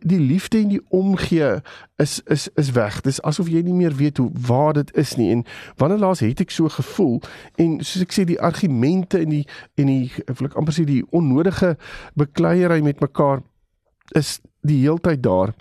die 0.01 0.21
liefde 0.21 0.59
en 0.59 0.69
die 0.69 0.83
omgee 0.89 1.61
is 1.97 2.21
is 2.25 2.49
is 2.55 2.71
weg. 2.71 3.01
Dis 3.01 3.23
asof 3.23 3.49
jy 3.49 3.63
nie 3.63 3.75
meer 3.75 3.95
weet 3.97 4.17
hoe 4.17 4.31
waar 4.47 4.73
dit 4.73 4.95
is 4.97 5.17
nie. 5.17 5.31
En 5.31 5.45
wanneer 5.77 5.99
laas 5.99 6.21
het 6.21 6.41
ek 6.41 6.51
so 6.51 6.69
gevoel 6.69 7.21
en 7.57 7.79
soos 7.85 8.03
ek 8.03 8.13
sê 8.13 8.25
die 8.25 8.41
argumente 8.71 9.19
en 9.19 9.29
die 9.29 9.47
en 9.75 9.87
die 9.87 10.13
wil 10.27 10.49
ek 10.49 10.57
amper 10.59 10.75
sê 10.75 10.85
die 10.87 11.03
onnodige 11.11 11.77
bekleierery 12.19 12.83
met 12.83 13.01
mekaar 13.01 13.43
is 14.15 14.41
die 14.63 14.81
heeltyd 14.83 15.23
daar. 15.23 15.55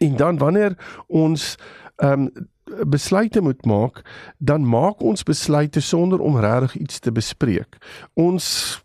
En 0.00 0.16
dan 0.16 0.38
wanneer 0.38 0.76
ons 1.08 1.56
ehm 1.96 2.28
um, 2.28 2.50
besluite 2.88 3.42
moet 3.44 3.66
maak, 3.68 4.00
dan 4.38 4.64
maak 4.66 5.02
ons 5.04 5.22
besluite 5.22 5.80
sonder 5.84 6.20
om 6.20 6.38
regtig 6.40 6.76
iets 6.80 6.98
te 6.98 7.12
bespreek. 7.12 7.76
Ons 8.16 8.80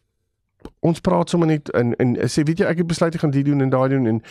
ons 0.79 0.99
praat 0.99 1.29
sommer 1.29 1.47
net 1.47 1.69
in 1.75 1.91
en 1.99 2.15
sê 2.31 2.43
weet 2.47 2.61
jy 2.61 2.67
ek 2.69 2.77
het 2.81 2.87
besluit 2.87 3.15
ek 3.15 3.23
gaan 3.23 3.33
dit 3.35 3.45
doen 3.45 3.61
en 3.61 3.71
daai 3.73 3.89
doen 3.91 4.05
en 4.07 4.21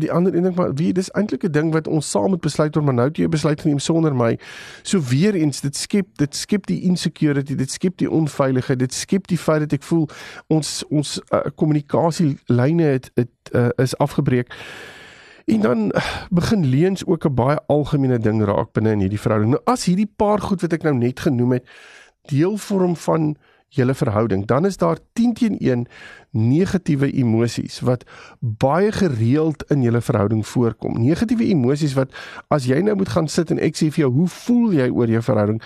die 0.00 0.10
ander 0.12 0.34
een 0.34 0.44
ding 0.44 0.56
maar 0.56 0.74
wie 0.76 0.92
dis 0.92 1.08
eintlik 1.16 1.44
'n 1.48 1.52
ding 1.52 1.72
wat 1.72 1.88
ons 1.88 2.10
saam 2.10 2.28
moet 2.30 2.40
besluit 2.40 2.76
oor 2.76 2.84
maar 2.84 2.94
nou 2.94 3.06
het 3.08 3.16
jy 3.16 3.28
besluit 3.28 3.60
geneem 3.60 3.78
sonder 3.78 4.14
my. 4.14 4.38
So 4.82 5.00
weer 5.00 5.34
eens 5.34 5.60
dit 5.60 5.76
skep 5.76 6.06
dit 6.16 6.34
skep 6.36 6.66
die 6.66 6.82
insecurity, 6.82 7.54
dit 7.54 7.70
skep 7.70 7.96
die 7.96 8.10
onveiligheid, 8.10 8.78
dit 8.78 8.94
skep 8.94 9.26
die 9.26 9.38
feit 9.38 9.60
dat 9.60 9.72
ek 9.72 9.82
voel 9.82 10.08
ons 10.48 10.84
ons 10.90 11.20
uh, 11.30 11.40
kommunikasielyne 11.54 12.82
het, 12.82 13.10
het 13.14 13.54
uh, 13.54 13.68
is 13.76 13.96
afgebreek. 13.96 14.52
En 15.44 15.60
dan 15.60 15.92
begin 16.30 16.64
leuns 16.66 17.06
ook 17.06 17.24
'n 17.24 17.34
baie 17.34 17.60
algemene 17.66 18.18
ding 18.18 18.44
raak 18.44 18.72
binne 18.72 18.90
in 18.90 19.00
hierdie 19.00 19.20
verhouding. 19.20 19.52
Nou 19.52 19.62
as 19.64 19.84
hierdie 19.84 20.12
paar 20.16 20.40
goed 20.40 20.60
wat 20.60 20.72
ek 20.72 20.82
nou 20.82 20.94
net 20.94 21.20
genoem 21.20 21.52
het 21.52 21.68
deel 22.22 22.56
vorm 22.56 22.96
van 22.96 23.36
julle 23.74 23.94
verhouding, 23.94 24.46
dan 24.46 24.66
is 24.66 24.76
daar 24.76 24.98
10 25.12 25.34
teen 25.34 25.58
1 25.58 25.86
negatiewe 26.34 27.10
emosies 27.12 27.80
wat 27.86 28.04
baie 28.40 28.92
gereeld 28.92 29.64
in 29.72 29.82
julle 29.86 30.00
verhouding 30.02 30.42
voorkom. 30.46 30.98
Negatiewe 31.00 31.46
emosies 31.54 31.94
wat 31.98 32.12
as 32.54 32.66
jy 32.68 32.80
nou 32.84 32.96
moet 32.98 33.12
gaan 33.14 33.28
sit 33.30 33.52
en 33.54 33.60
ek 33.62 33.78
sê 33.78 33.90
vir 33.94 34.04
jou, 34.04 34.10
hoe 34.18 34.28
voel 34.28 34.74
jy 34.80 34.88
oor 34.90 35.10
jou 35.10 35.22
verhouding, 35.22 35.60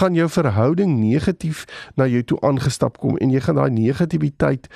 gaan 0.00 0.18
jou 0.18 0.28
verhouding 0.28 0.96
negatief 1.00 1.64
na 1.96 2.06
jou 2.10 2.22
toe 2.22 2.40
aangestap 2.46 3.00
kom 3.00 3.16
en 3.20 3.32
jy 3.32 3.42
gaan 3.44 3.58
daai 3.60 3.72
negativiteit 3.74 4.68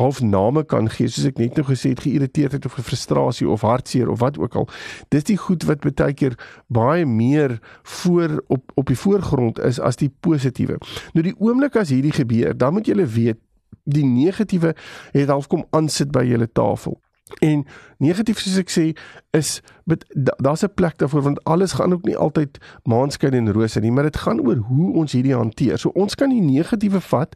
half 0.00 0.22
name 0.22 0.64
kan 0.68 0.88
gee, 0.92 1.10
soos 1.10 1.28
ek 1.28 1.40
net 1.42 1.58
nou 1.58 1.66
gesê 1.68 1.92
het, 1.94 2.04
geïrriteerdheid 2.06 2.66
of 2.68 2.78
frustrasie 2.78 3.48
of 3.48 3.66
hartseer 3.66 4.10
of 4.12 4.22
wat 4.22 4.38
ook 4.38 4.56
al. 4.58 4.68
Dis 5.14 5.26
die 5.28 5.38
goed 5.40 5.66
wat 5.68 5.82
baie 5.84 6.14
keer 6.14 6.38
baie 6.72 7.06
meer 7.06 7.58
voor 8.00 8.42
op 8.48 8.72
op 8.74 8.86
die 8.86 8.98
voorgrond 8.98 9.58
is 9.58 9.80
as 9.80 9.98
die 10.00 10.10
positiewe. 10.20 10.78
Nou 11.14 11.24
die 11.26 11.34
oomblik 11.38 11.76
as 11.76 11.92
hierdie 11.92 12.14
gebeur, 12.14 12.56
dan 12.56 12.76
moet 12.76 12.88
jy 12.88 13.06
weet 13.06 13.40
die 13.84 14.04
negatiewe 14.04 14.74
het 15.12 15.28
half 15.28 15.46
kom 15.46 15.66
aansit 15.70 16.12
by 16.12 16.24
julle 16.26 16.48
tafel. 16.52 17.00
En 17.40 17.66
negatief 18.02 18.40
soos 18.42 18.58
ek 18.58 18.70
sê 18.72 18.84
is 19.36 19.60
daar's 20.36 20.62
'n 20.62 20.74
plek 20.74 20.98
daarvoor 20.98 21.22
want 21.22 21.44
alles 21.44 21.72
gaan 21.72 21.92
ook 21.92 22.04
nie 22.04 22.16
altyd 22.16 22.58
maanskyn 22.84 23.32
en 23.32 23.52
rose 23.52 23.80
nie, 23.80 23.90
maar 23.90 24.04
dit 24.04 24.16
gaan 24.16 24.40
oor 24.40 24.56
hoe 24.56 24.92
ons 24.94 25.12
hierdie 25.12 25.34
hanteer. 25.34 25.78
So 25.78 25.88
ons 25.88 26.14
kan 26.14 26.30
die 26.30 26.40
negatiewe 26.40 27.00
vat 27.00 27.34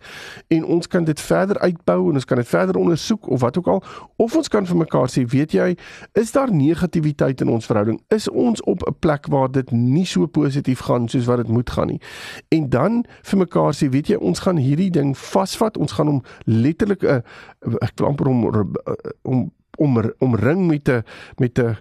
en 0.49 0.65
ons 0.65 0.87
kan 0.87 1.05
dit 1.05 1.21
verder 1.21 1.59
uitbou 1.59 2.09
en 2.09 2.15
ons 2.15 2.25
kan 2.25 2.37
dit 2.37 2.49
verder 2.49 2.77
ondersoek 2.77 3.29
of 3.29 3.41
wat 3.41 3.59
ook 3.59 3.67
al 3.67 3.83
of 4.17 4.37
ons 4.37 4.49
kan 4.49 4.67
vir 4.67 4.77
mekaar 4.77 5.09
sê, 5.09 5.25
weet 5.25 5.53
jy, 5.53 5.77
is 6.13 6.33
daar 6.33 6.53
negativiteit 6.53 7.41
in 7.41 7.49
ons 7.49 7.67
verhouding? 7.67 8.01
Is 8.09 8.29
ons 8.29 8.63
op 8.63 8.83
'n 8.87 8.95
plek 8.99 9.27
waar 9.27 9.51
dit 9.51 9.71
nie 9.71 10.07
so 10.07 10.27
positief 10.27 10.79
gaan 10.79 11.09
soos 11.09 11.25
wat 11.25 11.37
dit 11.37 11.49
moet 11.49 11.71
gaan 11.71 11.87
nie? 11.87 12.01
En 12.49 12.69
dan 12.69 13.05
vir 13.23 13.39
mekaar 13.39 13.75
sê, 13.75 13.89
weet 13.89 14.07
jy, 14.07 14.17
ons 14.17 14.39
gaan 14.39 14.57
hierdie 14.57 14.91
ding 14.91 15.19
vasvat, 15.19 15.77
ons 15.77 15.93
gaan 15.93 16.07
hom 16.07 16.23
letterlik 16.45 17.03
'n 17.03 17.23
ek 17.81 17.93
wil 17.97 18.07
amper 18.07 18.27
om 18.27 18.71
om 19.23 19.53
om 19.77 20.13
omring 20.19 20.67
met 20.67 20.89
'n 20.89 21.05
met 21.37 21.59
'n 21.59 21.77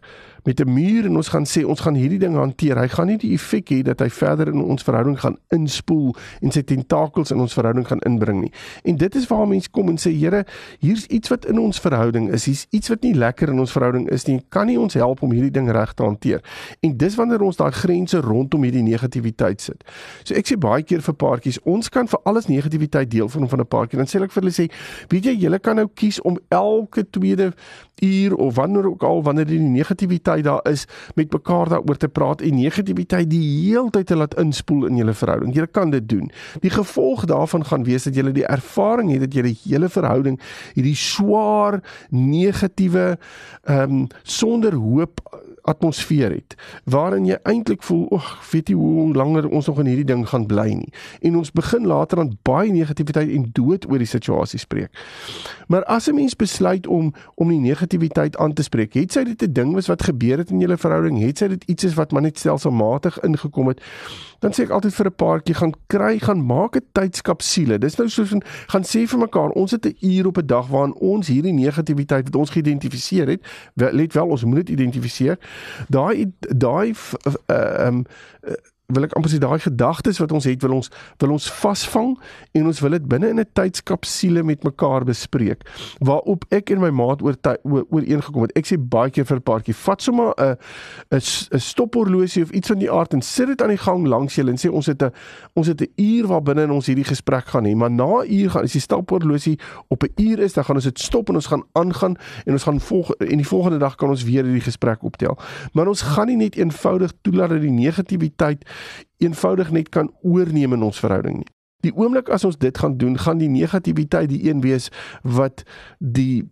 met 0.45 0.59
'n 0.59 0.73
muur 0.73 1.05
en 1.05 1.15
ons 1.15 1.27
gaan 1.27 1.45
sê 1.45 1.65
ons 1.65 1.79
gaan 1.79 1.95
hierdie 1.95 2.19
ding 2.19 2.35
hanteer. 2.35 2.77
Hy 2.77 2.87
gaan 2.87 3.07
nie 3.07 3.17
die 3.17 3.33
effek 3.33 3.69
hê 3.69 3.81
dat 3.81 3.99
hy 3.99 4.09
verder 4.09 4.47
in 4.47 4.61
ons 4.61 4.83
verhouding 4.83 5.19
gaan 5.19 5.37
inspoel 5.49 6.15
en 6.41 6.51
sy 6.51 6.61
tentakels 6.61 7.31
in 7.31 7.39
ons 7.39 7.53
verhouding 7.53 7.87
gaan 7.87 7.99
inbring 7.99 8.41
nie. 8.41 8.51
En 8.83 8.95
dit 8.97 9.15
is 9.15 9.27
waar 9.27 9.47
mense 9.47 9.69
kom 9.69 9.89
en 9.89 9.97
sê 9.97 10.13
Here, 10.15 10.45
hier's 10.79 11.05
iets 11.05 11.29
wat 11.29 11.45
in 11.45 11.59
ons 11.59 11.79
verhouding 11.79 12.29
is. 12.33 12.45
Hier's 12.45 12.67
iets 12.69 12.87
wat 12.87 13.01
nie 13.01 13.13
lekker 13.13 13.49
in 13.49 13.59
ons 13.59 13.71
verhouding 13.71 14.09
is 14.09 14.25
nie. 14.25 14.41
Kan 14.49 14.67
nie 14.67 14.79
ons 14.79 14.93
help 14.93 15.21
om 15.21 15.31
hierdie 15.31 15.51
ding 15.51 15.71
reg 15.71 15.93
te 15.93 16.03
hanteer? 16.03 16.41
En 16.81 16.97
dis 16.97 17.15
wanneer 17.15 17.41
ons 17.41 17.55
daai 17.55 17.71
grense 17.71 18.19
rondom 18.19 18.63
hierdie 18.63 18.83
negativiteit 18.83 19.61
sit. 19.61 19.83
So 20.23 20.35
ek 20.35 20.47
sê 20.47 20.57
baie 20.57 20.83
keer 20.83 21.01
vir 21.01 21.13
paartjies, 21.13 21.59
ons 21.63 21.89
kan 21.89 22.07
vir 22.07 22.19
alles 22.23 22.47
negativiteit 22.47 23.11
deel 23.11 23.29
van 23.29 23.49
van 23.49 23.59
'n 23.59 23.67
paartjie. 23.67 23.97
Dan 23.97 24.07
sê 24.07 24.23
ek 24.23 24.31
vir 24.31 24.43
hulle 24.43 24.53
sê, 24.53 24.69
weet 25.09 25.25
jy, 25.25 25.35
julle 25.35 25.59
kan 25.59 25.75
nou 25.75 25.87
kies 25.93 26.21
om 26.21 26.37
elke 26.49 27.09
tweede 27.09 27.53
uur 28.01 28.35
of 28.35 28.55
wanneer 28.55 28.85
ook 28.85 29.03
al 29.03 29.23
wanneer 29.23 29.45
die 29.45 29.59
negativiteit 29.59 30.34
daar 30.41 30.63
is 30.71 30.85
met 31.15 31.31
mekaar 31.33 31.69
daaroor 31.69 31.97
te 31.97 32.07
praat 32.07 32.41
en 32.41 32.55
negativiteit 32.55 33.29
die 33.29 33.43
heeltyd 33.69 34.07
te 34.07 34.15
laat 34.15 34.37
inspoel 34.39 34.85
in 34.85 34.95
julle 34.95 35.13
verhouding. 35.13 35.55
Jy 35.55 35.67
kan 35.71 35.89
dit 35.89 36.09
doen. 36.09 36.31
Die 36.59 36.69
gevolg 36.73 37.25
daarvan 37.25 37.65
gaan 37.65 37.83
wees 37.83 38.03
dat 38.03 38.15
jy 38.15 38.31
die 38.35 38.47
ervaring 38.47 39.11
het 39.11 39.25
dat 39.25 39.31
die 39.31 39.57
hele 39.63 39.89
verhouding 39.89 40.39
hierdie 40.73 40.95
swaar 40.95 41.81
negatiewe 42.09 43.17
ehm 43.63 43.91
um, 43.91 44.07
sonder 44.23 44.73
hoop 44.73 45.21
atmosfeer 45.65 46.31
het 46.31 46.55
waarin 46.83 47.25
jy 47.25 47.37
eintlik 47.43 47.83
voel, 47.83 48.07
"Ag, 48.11 48.51
weet 48.51 48.69
jy 48.69 48.75
hoe 48.75 49.13
langer 49.13 49.49
ons 49.49 49.67
nog 49.67 49.79
in 49.79 49.85
hierdie 49.85 50.05
ding 50.05 50.29
gaan 50.29 50.45
bly 50.45 50.73
nie." 50.73 50.93
En 51.21 51.37
ons 51.37 51.51
begin 51.51 51.85
later 51.87 52.19
aan 52.19 52.37
baie 52.41 52.71
negativiteit 52.71 53.29
en 53.29 53.49
dood 53.51 53.89
oor 53.89 53.97
die 53.97 54.07
situasie 54.07 54.59
spreek. 54.59 54.89
Maar 55.67 55.83
as 55.83 56.07
'n 56.07 56.15
mens 56.15 56.35
besluit 56.35 56.87
om 56.87 57.13
om 57.35 57.49
die 57.49 57.59
negativiteit 57.59 58.37
aan 58.37 58.53
te 58.53 58.63
spreek, 58.63 58.93
het 58.93 59.11
sy 59.11 59.23
dit 59.23 59.41
'n 59.41 59.53
ding 59.53 59.73
was 59.73 59.87
wat 59.87 60.03
gebeur 60.03 60.37
het 60.37 60.49
in 60.49 60.59
julle 60.59 60.77
verhouding, 60.77 61.19
het 61.19 61.37
sy 61.37 61.47
dit 61.47 61.63
iets 61.63 61.83
is 61.83 61.93
wat 61.93 62.11
maar 62.11 62.21
net 62.21 62.39
stelselmatig 62.39 63.19
ingekom 63.19 63.67
het, 63.67 63.81
dan 64.39 64.51
sê 64.51 64.63
ek 64.63 64.69
altyd 64.69 64.93
vir 64.93 65.07
'n 65.07 65.15
paartjie 65.15 65.55
gaan 65.55 65.73
kry, 65.87 66.19
gaan 66.19 66.45
maak 66.45 66.75
'n 66.75 66.85
tydskapsule. 66.91 67.79
Dis 67.79 67.97
nou 67.97 68.09
soos 68.09 68.33
gaan 68.67 68.83
sê 68.83 69.07
vir 69.07 69.19
mekaar, 69.19 69.49
ons 69.49 69.71
het 69.71 69.85
'n 69.85 69.97
uur 70.01 70.27
op 70.27 70.37
'n 70.37 70.45
dag 70.45 70.67
waarin 70.67 70.95
ons 70.95 71.27
hierdie 71.27 71.53
negativiteit 71.53 72.25
wat 72.25 72.35
ons 72.35 72.49
geïdentifiseer 72.49 73.27
het, 73.27 73.41
let 73.75 74.13
wel 74.13 74.27
ons 74.27 74.43
moet 74.43 74.65
dit 74.65 74.69
identifiseer 74.69 75.37
daai 75.89 76.31
daai 76.39 76.93
ehm 77.47 78.03
uh, 78.47 78.53
wil 78.93 79.07
ek 79.07 79.15
amper 79.17 79.31
sê 79.33 79.39
daai 79.41 79.59
gedagtes 79.59 80.19
wat 80.21 80.31
ons 80.35 80.45
het 80.45 80.61
wil 80.61 80.77
ons 80.77 80.91
wil 81.23 81.33
ons 81.35 81.47
vasvang 81.61 82.11
en 82.53 82.67
ons 82.69 82.81
wil 82.83 82.95
dit 82.97 83.07
binne 83.09 83.31
in 83.33 83.39
'n 83.39 83.49
tydskapsule 83.57 84.43
met 84.43 84.63
mekaar 84.63 85.05
bespreek 85.05 85.65
waarop 85.99 86.45
ek 86.51 86.69
en 86.69 86.81
my 86.81 86.89
maat 86.89 87.21
oor 87.21 87.35
ooreengekom 87.63 88.41
het. 88.41 88.51
Ek 88.55 88.65
sê 88.65 88.77
baie 88.77 89.09
keer 89.09 89.25
vir 89.25 89.37
'n 89.37 89.41
paartjie 89.41 89.73
vat 89.75 90.01
sommer 90.01 90.33
'n 90.37 90.57
'n 91.11 91.17
'n 91.17 91.59
stophorlosie 91.59 92.43
of 92.43 92.51
iets 92.51 92.67
van 92.67 92.79
die 92.79 92.91
aard 92.91 93.13
en 93.13 93.21
sit 93.21 93.47
dit 93.47 93.61
aan 93.61 93.69
die 93.69 93.77
gang 93.77 94.07
langs 94.07 94.35
julle 94.35 94.51
en 94.51 94.57
sê 94.57 94.69
ons 94.69 94.85
het 94.85 95.01
'n 95.01 95.11
ons 95.55 95.67
het 95.67 95.81
'n 95.81 95.91
uur 95.95 96.27
waar 96.27 96.41
binne 96.41 96.71
ons 96.71 96.85
hierdie 96.85 97.03
gesprek 97.03 97.45
gaan 97.45 97.65
hê. 97.65 97.75
Maar 97.75 97.91
na 97.91 98.23
uur 98.23 98.49
gaan 98.49 98.63
as 98.63 98.73
die 98.73 98.81
stophorlosie 98.81 99.59
op 99.89 100.03
'n 100.03 100.11
uur 100.15 100.39
is 100.39 100.53
dan 100.53 100.63
gaan 100.63 100.75
ons 100.75 100.83
dit 100.83 100.99
stop 100.99 101.29
en 101.29 101.35
ons 101.35 101.47
gaan 101.47 101.63
aangaan 101.73 102.15
en 102.45 102.53
ons 102.53 102.63
gaan 102.63 102.79
volg 102.79 103.11
en 103.15 103.37
die 103.37 103.47
volgende 103.47 103.77
dag 103.77 103.95
kan 103.95 104.09
ons 104.09 104.23
weer 104.23 104.43
hierdie 104.43 104.61
gesprek 104.61 105.03
optel. 105.03 105.37
Maar 105.73 105.87
ons 105.87 106.01
gaan 106.01 106.27
nie 106.27 106.37
net 106.37 106.55
eenvoudig 106.55 107.11
toelaat 107.21 107.49
dat 107.49 107.61
die 107.61 107.71
negativiteit 107.71 108.65
eenvoudig 109.17 109.71
net 109.71 109.89
kan 109.89 110.11
oorneem 110.21 110.73
in 110.73 110.83
ons 110.83 110.99
verhouding 110.99 111.37
nie. 111.37 111.51
Die 111.85 111.93
oomblik 111.93 112.29
as 112.29 112.45
ons 112.47 112.57
dit 112.57 112.77
gaan 112.77 112.97
doen, 112.97 113.17
gaan 113.17 113.37
die 113.37 113.49
negativiteit 113.49 114.29
die 114.29 114.49
een 114.49 114.61
wees 114.61 114.89
wat 115.21 115.63
die 115.99 116.47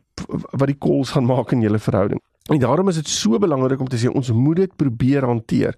wat 0.52 0.70
die 0.70 0.78
calls 0.78 1.10
gaan 1.16 1.26
maak 1.26 1.52
in 1.52 1.62
julle 1.66 1.80
verhouding. 1.80 2.22
En 2.52 2.60
daarom 2.60 2.88
is 2.88 2.96
dit 2.96 3.08
so 3.08 3.40
belangrik 3.40 3.80
om 3.80 3.88
te 3.88 3.98
sê 3.98 4.10
ons 4.12 4.32
moet 4.32 4.56
dit 4.56 4.76
probeer 4.76 5.24
hanteer. 5.24 5.78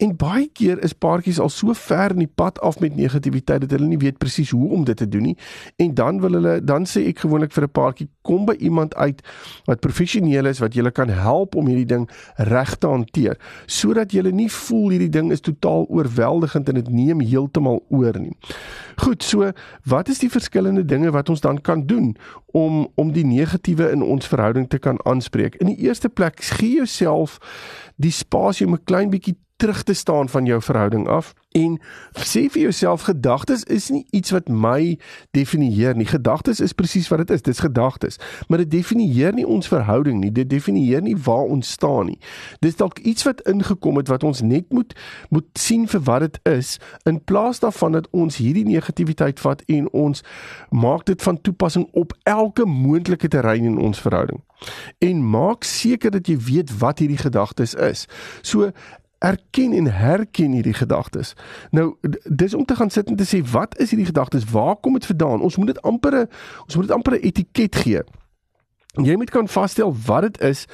En 0.00 0.14
baie 0.16 0.46
keer 0.52 0.80
is 0.82 0.96
paartjies 0.96 1.38
al 1.38 1.52
so 1.52 1.74
ver 1.76 2.14
in 2.16 2.22
die 2.24 2.32
pad 2.34 2.60
af 2.64 2.80
met 2.80 2.96
negativiteit 2.96 3.60
dat 3.60 3.74
hulle 3.76 3.90
nie 3.90 4.00
weet 4.00 4.16
presies 4.18 4.50
hoe 4.56 4.70
om 4.72 4.86
dit 4.88 4.96
te 4.96 5.08
doen 5.08 5.28
nie. 5.28 5.36
En 5.76 5.94
dan 5.94 6.20
wil 6.20 6.38
hulle 6.40 6.54
dan 6.64 6.88
sê 6.88 7.04
ek 7.12 7.26
gewoonlik 7.26 7.52
vir 7.52 7.68
'n 7.68 7.70
paartjie 7.70 8.08
kom 8.28 8.44
by 8.48 8.56
iemand 8.60 8.94
uit 8.96 9.22
wat 9.68 9.82
professioneel 9.84 10.50
is 10.50 10.62
wat 10.64 10.76
julle 10.76 10.92
kan 10.94 11.12
help 11.12 11.56
om 11.58 11.70
hierdie 11.70 11.88
ding 11.88 12.06
reg 12.50 12.74
te 12.76 12.90
hanteer 12.90 13.38
sodat 13.66 14.12
julle 14.12 14.32
nie 14.34 14.50
voel 14.52 14.92
hierdie 14.94 15.12
ding 15.18 15.32
is 15.34 15.44
totaal 15.44 15.86
oorweldigend 15.88 16.68
en 16.68 16.80
dit 16.80 16.92
neem 16.92 17.24
heeltemal 17.24 17.82
oor 17.88 18.18
nie. 18.20 18.34
Goed, 18.98 19.22
so 19.22 19.52
wat 19.88 20.08
is 20.12 20.20
die 20.22 20.30
verskillende 20.32 20.84
dinge 20.84 21.12
wat 21.14 21.28
ons 21.32 21.40
dan 21.44 21.60
kan 21.60 21.86
doen 21.86 22.14
om 22.56 22.88
om 22.94 23.12
die 23.12 23.26
negatiewe 23.26 23.90
in 23.94 24.02
ons 24.02 24.26
verhouding 24.26 24.68
te 24.68 24.78
kan 24.78 24.98
aanspreek? 25.04 25.58
In 25.62 25.72
die 25.72 25.78
eerste 25.86 26.08
plek, 26.08 26.42
gee 26.58 26.80
jouself 26.80 27.38
die 27.96 28.12
spasie 28.14 28.66
om 28.66 28.74
'n 28.74 28.84
klein 28.84 29.10
bietjie 29.10 29.36
terug 29.58 29.82
te 29.82 29.92
staan 29.92 30.28
van 30.28 30.44
jou 30.44 30.62
verhouding 30.62 31.08
af 31.08 31.34
en 31.58 31.78
sê 32.12 32.44
vir 32.52 32.60
jouself 32.68 33.02
gedagtes 33.08 33.64
is 33.64 33.88
nie 33.90 34.06
iets 34.10 34.30
wat 34.30 34.48
my 34.48 34.98
definieer 35.30 35.96
nie. 35.96 36.06
Gedagtes 36.06 36.60
is 36.60 36.72
presies 36.76 37.08
wat 37.08 37.24
dit 37.24 37.30
is. 37.30 37.42
Dit's 37.42 37.62
gedagtes, 37.64 38.18
maar 38.48 38.62
dit 38.62 38.70
definieer 38.70 39.34
nie 39.34 39.46
ons 39.46 39.68
verhouding 39.68 40.20
nie. 40.20 40.30
Dit 40.32 40.50
definieer 40.50 41.02
nie 41.02 41.16
waar 41.16 41.48
ons 41.48 41.70
staan 41.70 42.12
nie. 42.12 42.18
Dis 42.60 42.76
dalk 42.78 42.98
iets 42.98 43.24
wat 43.26 43.40
ingekom 43.48 43.96
het 43.98 44.12
wat 44.12 44.26
ons 44.28 44.44
net 44.44 44.70
moet 44.72 44.94
moet 45.28 45.48
sien 45.58 45.88
vir 45.88 46.04
wat 46.06 46.26
dit 46.26 46.38
is 46.52 46.76
in 47.08 47.18
plaas 47.24 47.58
daarvan 47.64 47.96
dat 47.98 48.08
ons 48.10 48.36
hierdie 48.36 48.66
negativiteit 48.68 49.40
vat 49.40 49.62
en 49.66 49.88
ons 49.92 50.22
maak 50.70 51.06
dit 51.08 51.22
van 51.22 51.40
toepassing 51.40 51.88
op 51.92 52.14
elke 52.22 52.66
moontlike 52.66 53.28
terrein 53.28 53.64
in 53.64 53.78
ons 53.78 54.00
verhouding. 54.00 54.44
En 54.98 55.22
maak 55.30 55.64
seker 55.64 56.10
dat 56.10 56.26
jy 56.26 56.36
weet 56.38 56.78
wat 56.78 56.98
hierdie 56.98 57.20
gedagtes 57.20 57.74
is. 57.74 58.06
So 58.42 58.70
erken 59.18 59.72
en 59.72 59.92
herken 59.92 60.52
hierdie 60.52 60.74
gedagtes. 60.74 61.34
Nou 61.70 61.96
dis 62.24 62.54
om 62.54 62.64
te 62.64 62.76
gaan 62.76 62.90
sit 62.90 63.08
en 63.08 63.16
te 63.16 63.26
sê 63.26 63.50
wat 63.50 63.78
is 63.78 63.90
hierdie 63.90 64.06
gedagtes? 64.06 64.44
Waar 64.44 64.76
kom 64.76 64.92
dit 64.92 65.06
vandaan? 65.06 65.40
Ons 65.40 65.56
moet 65.56 65.66
dit 65.66 65.82
amper 65.82 66.26
ons 66.66 66.76
moet 66.76 66.86
dit 66.86 66.94
amper 66.96 67.12
'n 67.12 67.22
etiket 67.22 67.76
gee. 67.76 68.02
Jy 69.02 69.16
moet 69.16 69.30
kan 69.30 69.48
vasstel 69.48 69.96
wat 70.06 70.22
dit 70.22 70.40
is 70.40 70.64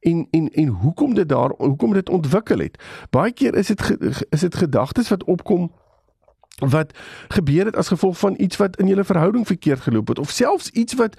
en 0.00 0.26
en 0.30 0.48
en 0.48 0.66
hoekom 0.66 1.14
dit 1.14 1.28
daar 1.28 1.50
hoekom 1.56 1.92
dit 1.92 2.08
ontwikkel 2.08 2.58
het. 2.58 2.82
Baie 3.10 3.32
keer 3.32 3.54
is 3.54 3.66
dit 3.66 3.96
is 4.28 4.40
dit 4.40 4.54
gedagtes 4.54 5.08
wat 5.08 5.24
opkom 5.24 5.72
wat 6.58 6.98
gebeur 7.28 7.64
het 7.64 7.76
as 7.76 7.88
gevolg 7.88 8.18
van 8.18 8.34
iets 8.36 8.56
wat 8.56 8.76
in 8.76 8.86
julle 8.86 9.04
verhouding 9.04 9.46
verkeerd 9.46 9.80
geloop 9.80 10.08
het 10.08 10.18
of 10.18 10.30
selfs 10.30 10.70
iets 10.70 10.94
wat 10.94 11.16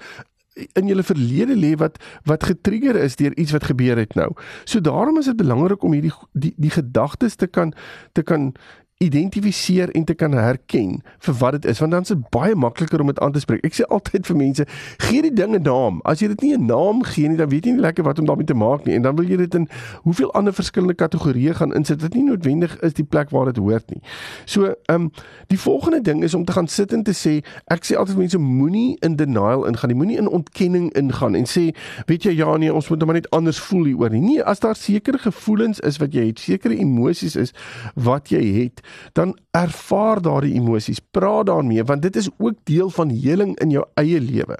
in 0.56 0.88
julle 0.88 1.04
verlede 1.04 1.56
lê 1.56 1.74
wat 1.76 1.98
wat 2.24 2.44
getrigger 2.44 2.96
is 2.96 3.16
deur 3.16 3.36
iets 3.36 3.52
wat 3.52 3.64
gebeur 3.64 3.96
het 4.00 4.14
nou. 4.14 4.30
So 4.64 4.80
daarom 4.80 5.18
is 5.18 5.28
dit 5.30 5.36
belangrik 5.36 5.82
om 5.82 5.92
hierdie 5.92 6.14
die 6.32 6.54
die 6.56 6.72
gedagtes 6.72 7.36
te 7.36 7.46
kan 7.46 7.74
te 8.12 8.22
kan 8.22 8.54
identifiseer 8.98 9.90
en 9.90 10.04
te 10.04 10.14
kan 10.14 10.32
herken 10.32 11.02
vir 11.18 11.34
wat 11.34 11.52
dit 11.52 11.64
is 11.64 11.78
want 11.78 11.92
dan 11.92 12.00
is 12.06 12.08
dit 12.08 12.28
baie 12.32 12.54
makliker 12.54 13.00
om 13.00 13.06
dit 13.06 13.18
aan 13.20 13.32
te 13.32 13.40
spreek. 13.40 13.64
Ek 13.68 13.74
sê 13.76 13.84
altyd 13.92 14.24
vir 14.24 14.36
mense, 14.40 14.64
gee 15.04 15.20
die 15.22 15.32
ding 15.36 15.52
'n 15.52 15.62
naam. 15.62 16.00
As 16.04 16.20
jy 16.20 16.28
dit 16.28 16.40
nie 16.40 16.56
'n 16.56 16.66
naam 16.66 17.02
gee 17.02 17.28
nie, 17.28 17.36
dan 17.36 17.48
weet 17.48 17.66
jy 17.66 17.72
nie 17.72 17.80
lekker 17.80 18.04
wat 18.04 18.18
om 18.18 18.24
daarmee 18.24 18.46
te 18.46 18.54
maak 18.54 18.84
nie 18.84 18.94
en 18.94 19.02
dan 19.02 19.16
wil 19.16 19.28
jy 19.28 19.36
dit 19.36 19.54
in 19.54 19.68
hoeveel 20.02 20.32
ander 20.32 20.52
verskillende 20.52 20.94
kategorieë 20.94 21.54
gaan 21.54 21.74
insit 21.74 22.02
wat 22.02 22.14
nie 22.14 22.24
noodwendig 22.24 22.80
is 22.80 22.94
die 22.94 23.04
plek 23.04 23.30
waar 23.30 23.44
dit 23.44 23.56
hoort 23.56 23.90
nie. 23.90 24.00
So, 24.44 24.64
ehm 24.64 25.02
um, 25.02 25.10
die 25.46 25.58
volgende 25.58 26.00
ding 26.00 26.22
is 26.22 26.34
om 26.34 26.44
te 26.44 26.52
gaan 26.52 26.68
sit 26.68 26.92
en 26.92 27.02
te 27.02 27.12
sê, 27.12 27.44
ek 27.66 27.84
sê 27.84 27.96
altyd 27.96 28.16
mense 28.16 28.38
moenie 28.38 28.96
in 29.00 29.16
denial 29.16 29.66
ingaan 29.66 29.88
nie, 29.88 29.96
moenie 29.96 30.16
in 30.16 30.28
ontkenning 30.28 30.92
ingaan 30.96 31.34
en 31.34 31.44
sê, 31.44 31.74
weet 32.06 32.22
jy 32.22 32.32
ja 32.32 32.56
nee, 32.56 32.72
ons 32.74 32.88
moet 32.88 33.04
maar 33.04 33.14
net 33.14 33.30
anders 33.30 33.60
voel 33.60 33.84
hieroor 33.84 34.10
nie. 34.10 34.20
Nee, 34.20 34.42
as 34.42 34.58
daar 34.58 34.76
sekere 34.76 35.18
gevoelens 35.18 35.80
is 35.80 35.96
wat 35.96 36.14
jy 36.14 36.26
het, 36.26 36.38
sekere 36.38 36.76
emosies 36.76 37.36
is 37.36 37.52
wat 37.94 38.28
jy 38.28 38.42
het, 38.62 38.85
dan 39.12 39.38
ervaar 39.50 40.22
daardie 40.22 40.54
emosies, 40.54 41.00
praat 41.10 41.46
daarmee 41.46 41.84
want 41.84 42.02
dit 42.02 42.16
is 42.16 42.30
ook 42.38 42.54
deel 42.64 42.90
van 42.90 43.10
heling 43.10 43.58
in 43.58 43.70
jou 43.70 43.84
eie 43.94 44.20
lewe. 44.20 44.58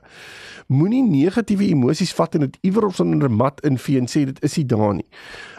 Moenie 0.67 1.03
negatiewe 1.03 1.69
emosies 1.71 2.15
vat 2.15 2.35
en 2.35 2.41
dit 2.41 2.59
iewers 2.61 3.01
onder 3.01 3.29
'n 3.29 3.37
mat 3.37 3.61
invee 3.61 3.99
en 3.99 4.09
sê 4.09 4.25
dit 4.25 4.43
is 4.43 4.57
nie 4.57 4.67
daar 4.67 4.95
nie. 4.95 5.07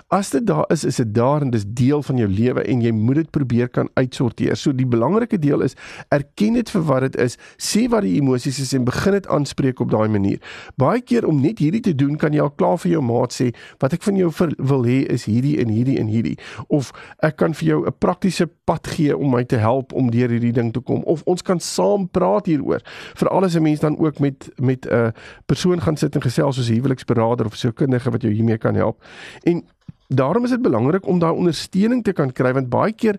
As 0.08 0.30
dit 0.30 0.46
daar 0.48 0.64
is, 0.72 0.84
is 0.84 0.96
dit 0.96 1.10
daar 1.14 1.42
en 1.42 1.50
dis 1.52 1.66
deel 1.68 2.02
van 2.02 2.16
jou 2.16 2.28
lewe 2.32 2.62
en 2.64 2.80
jy 2.80 2.94
moet 2.96 3.18
dit 3.20 3.30
probeer 3.36 3.68
kan 3.68 3.90
uitsorteer. 4.00 4.56
So 4.56 4.72
die 4.72 4.88
belangrike 4.88 5.36
deel 5.36 5.66
is 5.66 5.74
erken 6.16 6.56
dit 6.56 6.70
vir 6.72 6.86
wat 6.88 7.04
dit 7.04 7.18
is, 7.26 7.36
sê 7.60 7.90
wat 7.92 8.06
die 8.08 8.14
emosies 8.16 8.62
is 8.64 8.72
en 8.78 8.86
begin 8.88 9.18
dit 9.18 9.28
aanspreek 9.28 9.84
op 9.84 9.92
daai 9.92 10.08
manier. 10.08 10.40
Baie 10.80 11.04
keer 11.04 11.28
om 11.28 11.42
net 11.44 11.60
hierdie 11.60 11.84
te 11.84 11.92
doen, 11.92 12.16
kan 12.16 12.32
jy 12.32 12.40
al 12.40 12.54
klaar 12.56 12.80
vir 12.80 12.94
jou 12.94 13.04
maat 13.04 13.36
sê 13.36 13.50
wat 13.84 13.98
ek 14.00 14.08
van 14.08 14.22
jou 14.22 14.32
wil 14.72 14.88
hê 14.88 15.02
is 15.12 15.28
hierdie 15.28 15.58
en 15.60 15.76
hierdie 15.76 16.00
en 16.00 16.08
hierdie 16.08 16.38
of 16.72 16.94
ek 17.20 17.36
kan 17.44 17.52
vir 17.52 17.68
jou 17.74 17.84
'n 17.84 18.00
praktiese 18.00 18.48
pad 18.64 18.88
gee 18.88 19.12
om 19.12 19.36
my 19.36 19.44
te 19.44 19.60
help 19.60 19.92
om 19.92 20.08
deur 20.08 20.30
hierdie 20.30 20.56
ding 20.56 20.72
te 20.72 20.80
kom 20.80 21.04
of 21.04 21.22
ons 21.28 21.42
kan 21.42 21.60
saam 21.60 22.08
praat 22.08 22.46
hieroor. 22.48 22.80
Veral 23.16 23.44
as 23.44 23.56
'n 23.58 23.64
mens 23.64 23.80
dan 23.80 24.00
ook 24.00 24.20
met 24.20 24.50
met 24.56 24.88
'n 24.88 24.94
uh, 24.94 25.12
persoon 25.46 25.82
gaan 25.82 25.98
sit 25.98 26.16
en 26.16 26.22
gesels 26.22 26.56
soos 26.56 26.70
'n 26.70 26.80
huweliksberader 26.80 27.46
of 27.46 27.56
so 27.56 27.68
'n 27.68 27.74
kundige 27.74 28.12
wat 28.12 28.22
jou 28.22 28.32
hiermee 28.32 28.58
kan 28.58 28.76
help. 28.76 29.04
En 29.44 29.64
Daarom 30.08 30.44
is 30.44 30.50
dit 30.50 30.62
belangrik 30.62 31.08
om 31.08 31.20
daai 31.20 31.36
ondersteuning 31.36 32.04
te 32.04 32.14
kan 32.16 32.32
kry 32.32 32.54
want 32.56 32.70
baie 32.72 32.94
keer 32.96 33.18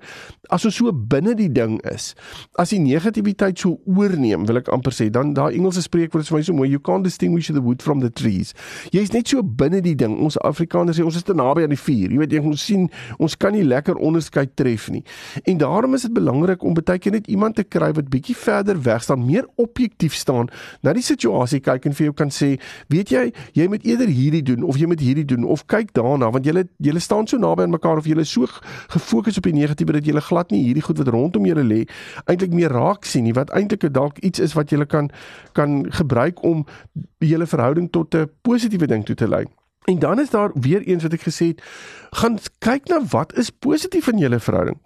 as 0.49 0.65
ons 0.65 0.79
so 0.81 0.89
binne 0.93 1.35
die 1.37 1.51
ding 1.53 1.77
is, 1.91 2.15
as 2.57 2.71
die 2.73 2.79
negativiteit 2.81 3.61
so 3.61 3.77
oorneem, 3.85 4.47
wil 4.49 4.61
ek 4.63 4.71
amper 4.73 4.95
sê, 4.97 5.11
dan 5.13 5.35
daai 5.37 5.59
Engelse 5.59 5.83
spreekwoord 5.85 6.25
is 6.25 6.31
vir 6.33 6.39
my 6.39 6.45
so 6.47 6.57
mooi, 6.57 6.69
you 6.73 6.81
can't 6.81 7.05
distinguish 7.05 7.51
the 7.53 7.61
wood 7.61 7.85
from 7.85 8.01
the 8.01 8.09
trees. 8.09 8.55
Jy's 8.95 9.13
net 9.13 9.29
so 9.29 9.43
binne 9.43 9.83
die 9.85 9.93
ding. 9.99 10.17
Ons 10.25 10.39
Afrikaners 10.49 10.97
sê 10.97 11.05
ons 11.05 11.19
is 11.19 11.27
te 11.27 11.37
naby 11.37 11.67
aan 11.67 11.75
die 11.75 11.81
vuur. 11.81 12.15
Jy 12.15 12.23
weet 12.23 12.37
jy 12.39 12.41
ons 12.41 12.65
sien 12.71 12.87
ons 13.21 13.37
kan 13.37 13.53
nie 13.53 13.67
lekker 13.67 14.01
onderskeid 14.01 14.55
tref 14.57 14.89
nie. 14.95 15.03
En 15.45 15.61
daarom 15.61 15.99
is 15.99 16.07
dit 16.09 16.15
belangrik 16.17 16.65
om 16.65 16.77
baie 16.79 16.97
keer 16.97 17.19
net 17.19 17.29
iemand 17.29 17.59
te 17.61 17.67
kry 17.69 17.91
wat 17.99 18.09
bietjie 18.09 18.37
verder 18.39 18.81
weg 18.87 19.05
staan, 19.05 19.27
meer 19.29 19.45
objektief 19.61 20.17
staan, 20.17 20.49
na 20.81 20.97
die 20.97 21.05
situasie 21.05 21.61
kyk 21.61 21.91
en 21.91 21.99
vir 22.01 22.09
jou 22.09 22.17
kan 22.17 22.33
sê, 22.33 22.55
weet 22.89 23.13
jy, 23.13 23.27
jy 23.59 23.69
moet 23.69 23.85
eerder 23.85 24.09
hierdie 24.09 24.45
doen 24.55 24.65
of 24.65 24.81
jy 24.81 24.89
moet 24.89 25.05
hierdie 25.05 25.27
doen 25.29 25.45
of 25.45 25.67
kyk 25.69 25.93
daarna 25.99 26.33
want 26.33 26.49
jy 26.49 26.57
julle 26.79 27.01
staan 27.03 27.27
so 27.27 27.39
naby 27.39 27.63
aan 27.63 27.75
mekaar 27.75 27.99
of 27.99 28.07
julle 28.07 28.23
is 28.27 28.33
so 28.33 28.47
gefokus 28.95 29.39
op 29.39 29.47
die 29.49 29.55
negatiewe 29.57 29.93
dat 29.99 30.07
julle 30.07 30.23
glad 30.23 30.51
nie 30.55 30.63
hierdie 30.65 30.85
goed 30.87 30.99
wat 31.03 31.11
rondom 31.15 31.47
julle 31.47 31.65
lê 31.67 31.81
eintlik 32.31 32.55
meer 32.55 32.71
raak 32.75 33.05
sien 33.05 33.27
nie 33.27 33.35
wat 33.35 33.51
eintlik 33.51 33.89
dalk 33.93 34.19
iets 34.19 34.39
is 34.39 34.55
wat 34.59 34.71
julle 34.71 34.87
kan 34.87 35.11
kan 35.59 35.81
gebruik 36.01 36.43
om 36.45 36.67
julle 37.19 37.47
verhouding 37.47 37.91
tot 37.91 38.15
'n 38.15 38.31
positiewe 38.43 38.87
ding 38.87 39.05
toe 39.05 39.17
te 39.17 39.29
lei. 39.29 39.45
En 39.85 39.99
dan 39.99 40.21
is 40.21 40.31
daar 40.31 40.51
weer 40.55 40.83
eens 40.83 41.03
wat 41.03 41.13
ek 41.13 41.23
gesê 41.25 41.47
het, 41.53 41.63
gaan 42.11 42.39
kyk 42.59 42.89
na 42.89 42.99
wat 43.09 43.33
is 43.41 43.51
positief 43.51 44.09
in 44.13 44.19
julle 44.19 44.41
verhouding. 44.41 44.77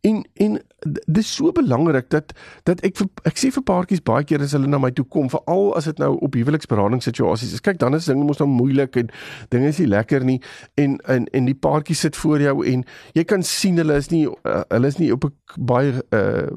En 0.00 0.22
en 0.34 0.60
dis 1.06 1.34
so 1.34 1.52
belangrik 1.52 2.10
dat 2.10 2.32
dat 2.62 2.80
ek 2.86 3.02
ek 3.26 3.38
sê 3.38 3.50
vir 3.54 3.64
paartjies 3.66 4.02
baie 4.06 4.24
keer 4.24 4.42
as 4.42 4.54
hulle 4.54 4.70
na 4.70 4.78
my 4.78 4.90
toe 4.94 5.04
kom, 5.04 5.30
veral 5.30 5.72
as 5.78 5.86
dit 5.90 5.98
nou 5.98 6.14
op 6.22 6.38
huweliksberadingssituasies 6.38 7.52
is. 7.58 7.62
Kyk, 7.62 7.78
dan 7.82 7.98
is 7.98 8.06
dinge 8.10 8.26
mos 8.26 8.42
nou 8.42 8.50
moeilik 8.50 8.96
en 9.02 9.10
dinge 9.54 9.70
is 9.74 9.82
nie 9.82 9.90
lekker 9.90 10.26
nie 10.26 10.40
en 10.74 10.98
en 11.10 11.26
en 11.26 11.50
die 11.50 11.58
paartjie 11.58 11.98
sit 11.98 12.16
voor 12.16 12.46
jou 12.46 12.58
en 12.66 12.84
jy 13.18 13.24
kan 13.24 13.42
sien 13.42 13.82
hulle 13.82 13.98
is 13.98 14.10
nie 14.14 14.26
uh, 14.30 14.62
hulle 14.68 14.94
is 14.94 14.98
nie 15.02 15.12
op 15.14 15.26
'n 15.26 15.34
baie 15.58 16.02
uh 16.10 16.52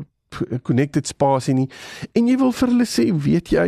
connected 0.63 1.07
spasie 1.07 1.53
nie. 1.53 1.69
En 2.13 2.27
jy 2.27 2.37
wil 2.41 2.51
vir 2.51 2.71
hulle 2.71 2.87
sê, 2.89 3.07
weet 3.27 3.51
jy, 3.53 3.67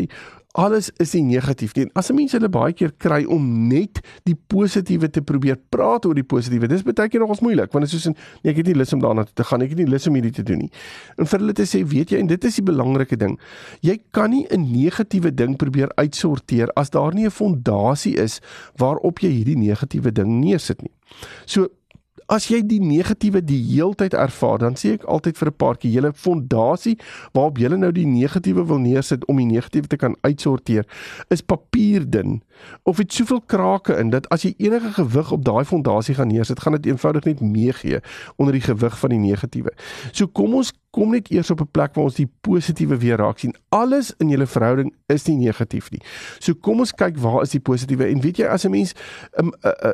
alles 0.57 0.89
is 0.97 1.13
nie 1.13 1.35
negatief 1.35 1.75
nie. 1.77 1.85
As 1.93 2.09
'n 2.09 2.15
mens 2.15 2.31
hulle 2.33 2.49
baie 2.49 2.73
keer 2.73 2.91
kry 2.97 3.23
om 3.25 3.67
net 3.67 4.01
die 4.25 4.35
positiewe 4.35 5.09
te 5.09 5.21
probeer 5.21 5.57
praat 5.69 6.05
oor 6.05 6.15
die 6.15 6.23
positiewe, 6.23 6.67
dis 6.67 6.83
baie 6.83 7.09
keer 7.09 7.19
nogals 7.19 7.41
moeilik 7.41 7.71
want 7.71 7.85
dit 7.85 7.93
is 7.93 8.01
soos 8.01 8.07
'n 8.07 8.15
nee, 8.43 8.51
ek 8.51 8.57
het 8.57 8.65
nie 8.67 8.75
lus 8.75 8.93
om 8.93 8.99
daarna 8.99 9.23
te 9.23 9.43
gaan, 9.43 9.61
ek 9.61 9.69
het 9.69 9.77
nie 9.77 9.85
lus 9.85 10.07
om 10.07 10.13
hierdie 10.13 10.33
te 10.33 10.43
doen 10.43 10.57
nie. 10.57 10.71
En 11.17 11.25
vir 11.25 11.39
hulle 11.39 11.53
te 11.53 11.63
sê, 11.63 11.85
weet 11.85 12.09
jy, 12.09 12.19
en 12.19 12.27
dit 12.27 12.43
is 12.43 12.55
die 12.55 12.63
belangrike 12.63 13.17
ding. 13.17 13.39
Jy 13.81 13.99
kan 14.11 14.29
nie 14.31 14.47
'n 14.49 14.71
negatiewe 14.71 15.31
ding 15.31 15.57
probeer 15.57 15.89
uitsorteer 15.95 16.69
as 16.75 16.89
daar 16.89 17.13
nie 17.13 17.25
'n 17.25 17.31
fondasie 17.31 18.17
is 18.17 18.41
waarop 18.77 19.19
jy 19.19 19.29
hierdie 19.29 19.57
negatiewe 19.57 20.11
ding 20.11 20.41
neersit 20.41 20.81
nie. 20.81 20.91
So 21.45 21.67
as 22.27 22.49
jy 22.51 22.59
die 22.67 22.79
negatiewe 22.83 23.41
die 23.41 23.59
heeltyd 23.69 24.15
ervaar, 24.17 24.59
dan 24.59 24.75
sê 24.75 24.95
ek 24.97 25.05
altyd 25.07 25.37
vir 25.37 25.47
'n 25.47 25.57
paartjie, 25.57 25.91
julle 25.91 26.11
fondasie 26.13 26.97
waarop 27.33 27.57
julle 27.57 27.77
nou 27.77 27.91
die 27.91 28.05
negatiewe 28.05 28.67
wil 28.67 28.79
neersit 28.79 29.25
om 29.27 29.37
die 29.37 29.45
negatiewe 29.45 29.87
te 29.87 29.97
kan 29.97 30.15
uitsorteer, 30.23 30.85
is 31.29 31.41
papierdun 31.41 32.41
of 32.83 32.97
dit 32.97 33.13
soveel 33.13 33.41
krake 33.45 33.97
in 33.97 34.09
dat 34.09 34.29
as 34.29 34.41
jy 34.41 34.53
enige 34.57 34.91
gewig 34.97 35.31
op 35.31 35.45
daai 35.45 35.65
fondasie 35.65 36.15
gaan 36.15 36.27
neersit, 36.27 36.59
gaan 36.59 36.77
dit 36.79 36.85
eenvoudig 36.85 37.23
net 37.23 37.39
meegee 37.41 37.99
onder 38.35 38.53
die 38.53 38.61
gewig 38.61 38.99
van 38.99 39.09
die 39.09 39.19
negatiewe. 39.19 39.73
So 40.11 40.27
kom 40.27 40.53
ons 40.53 40.73
kom 40.97 41.13
net 41.13 41.29
eers 41.31 41.51
op 41.53 41.61
'n 41.61 41.69
plek 41.71 41.93
waar 41.93 42.05
ons 42.09 42.15
die 42.15 42.29
positiewe 42.41 42.97
weer 42.97 43.17
raak 43.17 43.39
sien. 43.39 43.55
Alles 43.69 44.13
in 44.17 44.29
julle 44.29 44.47
verhouding 44.47 44.93
is 45.05 45.27
nie 45.27 45.37
negatief 45.37 45.91
nie. 45.91 46.01
So 46.39 46.53
kom 46.53 46.79
ons 46.79 46.91
kyk 46.91 47.17
waar 47.17 47.41
is 47.41 47.49
die 47.49 47.59
positiewe 47.59 48.05
en 48.05 48.21
weet 48.21 48.37
jy 48.37 48.45
as 48.45 48.65
'n 48.65 48.71
mens 48.71 48.93
'n 49.37 49.51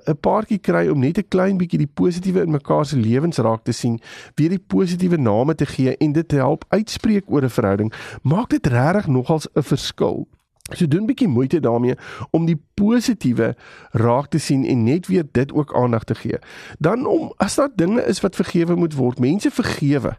'n 0.08 0.18
paartjie 0.20 0.60
kry 0.60 0.88
om 0.88 1.00
net 1.00 1.18
'n 1.18 1.28
klein 1.28 1.58
bietjie 1.58 1.78
die 1.78 1.94
positiewe 1.94 2.42
in 2.42 2.52
mekaar 2.52 2.86
se 2.86 2.98
lewens 2.98 3.38
raak 3.38 3.64
te 3.64 3.72
sien, 3.72 4.00
weer 4.36 4.50
die 4.50 4.64
positiewe 4.68 5.18
name 5.18 5.56
te 5.56 5.66
gee 5.66 5.98
en 5.98 6.12
dit 6.12 6.28
te 6.28 6.36
help 6.36 6.66
uitspreek 6.70 7.24
oor 7.28 7.44
'n 7.44 7.50
verhouding, 7.50 7.94
maak 8.22 8.50
dit 8.50 8.68
regtig 8.68 9.08
nogals 9.08 9.48
'n 9.56 9.62
verskil. 9.62 10.28
So 10.74 10.88
doen 10.88 11.04
'n 11.04 11.12
bietjie 11.12 11.28
moeite 11.28 11.60
daarmee 11.60 11.96
om 12.32 12.46
die 12.46 12.62
positiewe 12.74 13.56
raak 13.92 14.28
te 14.30 14.38
sien 14.38 14.66
en 14.66 14.84
net 14.84 15.08
weer 15.08 15.24
dit 15.32 15.54
ook 15.54 15.74
aandag 15.76 16.04
te 16.04 16.16
gee. 16.16 16.38
Dan 16.80 17.06
om 17.06 17.34
as 17.38 17.56
daar 17.56 17.70
dinge 17.76 18.06
is 18.06 18.22
wat 18.22 18.36
vergewe 18.36 18.76
moet 18.76 18.94
word, 18.94 19.20
mense 19.20 19.52
vergewe. 19.52 20.18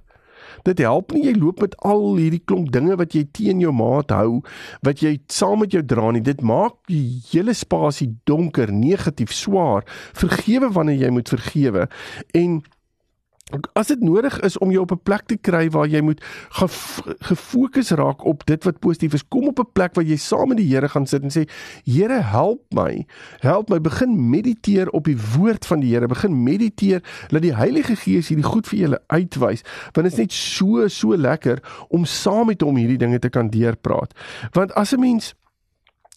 Dit 0.63 0.79
help 0.79 1.13
nie 1.13 1.25
jy 1.27 1.35
loop 1.37 1.61
met 1.61 1.75
al 1.85 2.17
hierdie 2.17 2.43
klomp 2.45 2.71
dinge 2.73 2.97
wat 2.97 3.13
jy 3.17 3.25
teen 3.37 3.61
jou 3.61 3.73
maat 3.75 4.11
hou, 4.15 4.41
wat 4.87 5.03
jy 5.05 5.19
saam 5.33 5.59
met 5.65 5.75
jou 5.75 5.83
dra 5.85 6.11
nie. 6.15 6.23
Dit 6.25 6.41
maak 6.41 6.79
die 6.87 7.21
hele 7.33 7.53
spasie 7.57 8.15
donker, 8.25 8.73
negatief, 8.73 9.33
swaar. 9.33 9.85
Vergewe 10.17 10.71
wanneer 10.73 11.07
jy 11.07 11.11
moet 11.11 11.29
vergewe 11.29 11.89
en 12.33 12.63
As 13.77 13.91
dit 13.93 14.01
nodig 14.01 14.39
is 14.41 14.55
om 14.59 14.71
jou 14.73 14.83
op 14.83 14.93
'n 14.93 15.03
plek 15.03 15.27
te 15.27 15.37
kry 15.37 15.69
waar 15.71 15.87
jy 15.87 16.01
moet 16.01 16.25
gefokus 17.21 17.91
raak 17.91 18.25
op 18.25 18.47
dit 18.47 18.65
wat 18.65 18.79
positief 18.79 19.13
is, 19.13 19.29
kom 19.29 19.47
op 19.49 19.59
'n 19.59 19.73
plek 19.73 19.95
waar 19.95 20.05
jy 20.05 20.17
saam 20.17 20.49
met 20.49 20.57
die 20.57 20.75
Here 20.75 20.89
gaan 20.89 21.07
sit 21.07 21.23
en 21.23 21.31
sê, 21.31 21.45
Here, 21.85 22.21
help 22.21 22.63
my. 22.71 23.07
Help 23.41 23.69
my 23.69 23.81
begin 23.81 24.31
mediteer 24.31 24.91
op 24.91 25.05
die 25.05 25.19
woord 25.37 25.67
van 25.67 25.81
die 25.81 25.93
Here. 25.93 26.07
Begin 26.07 26.43
mediteer 26.43 27.03
dat 27.29 27.43
die 27.43 27.55
Heilige 27.55 27.97
Gees 27.97 28.29
hierdie 28.29 28.45
goed 28.45 28.67
vir 28.67 28.79
julle 28.79 29.03
uitwys, 29.07 29.63
want 29.93 30.07
dit 30.07 30.13
is 30.13 30.19
net 30.19 30.33
so 30.33 30.89
so 30.89 31.17
lekker 31.17 31.87
om 31.89 32.05
saam 32.05 32.47
met 32.47 32.61
hom 32.61 32.77
hierdie 32.77 32.99
dinge 32.99 33.19
te 33.19 33.29
kan 33.29 33.51
deurpraat. 33.51 34.15
Want 34.53 34.73
as 34.73 34.93
'n 34.93 35.01
mens 35.01 35.35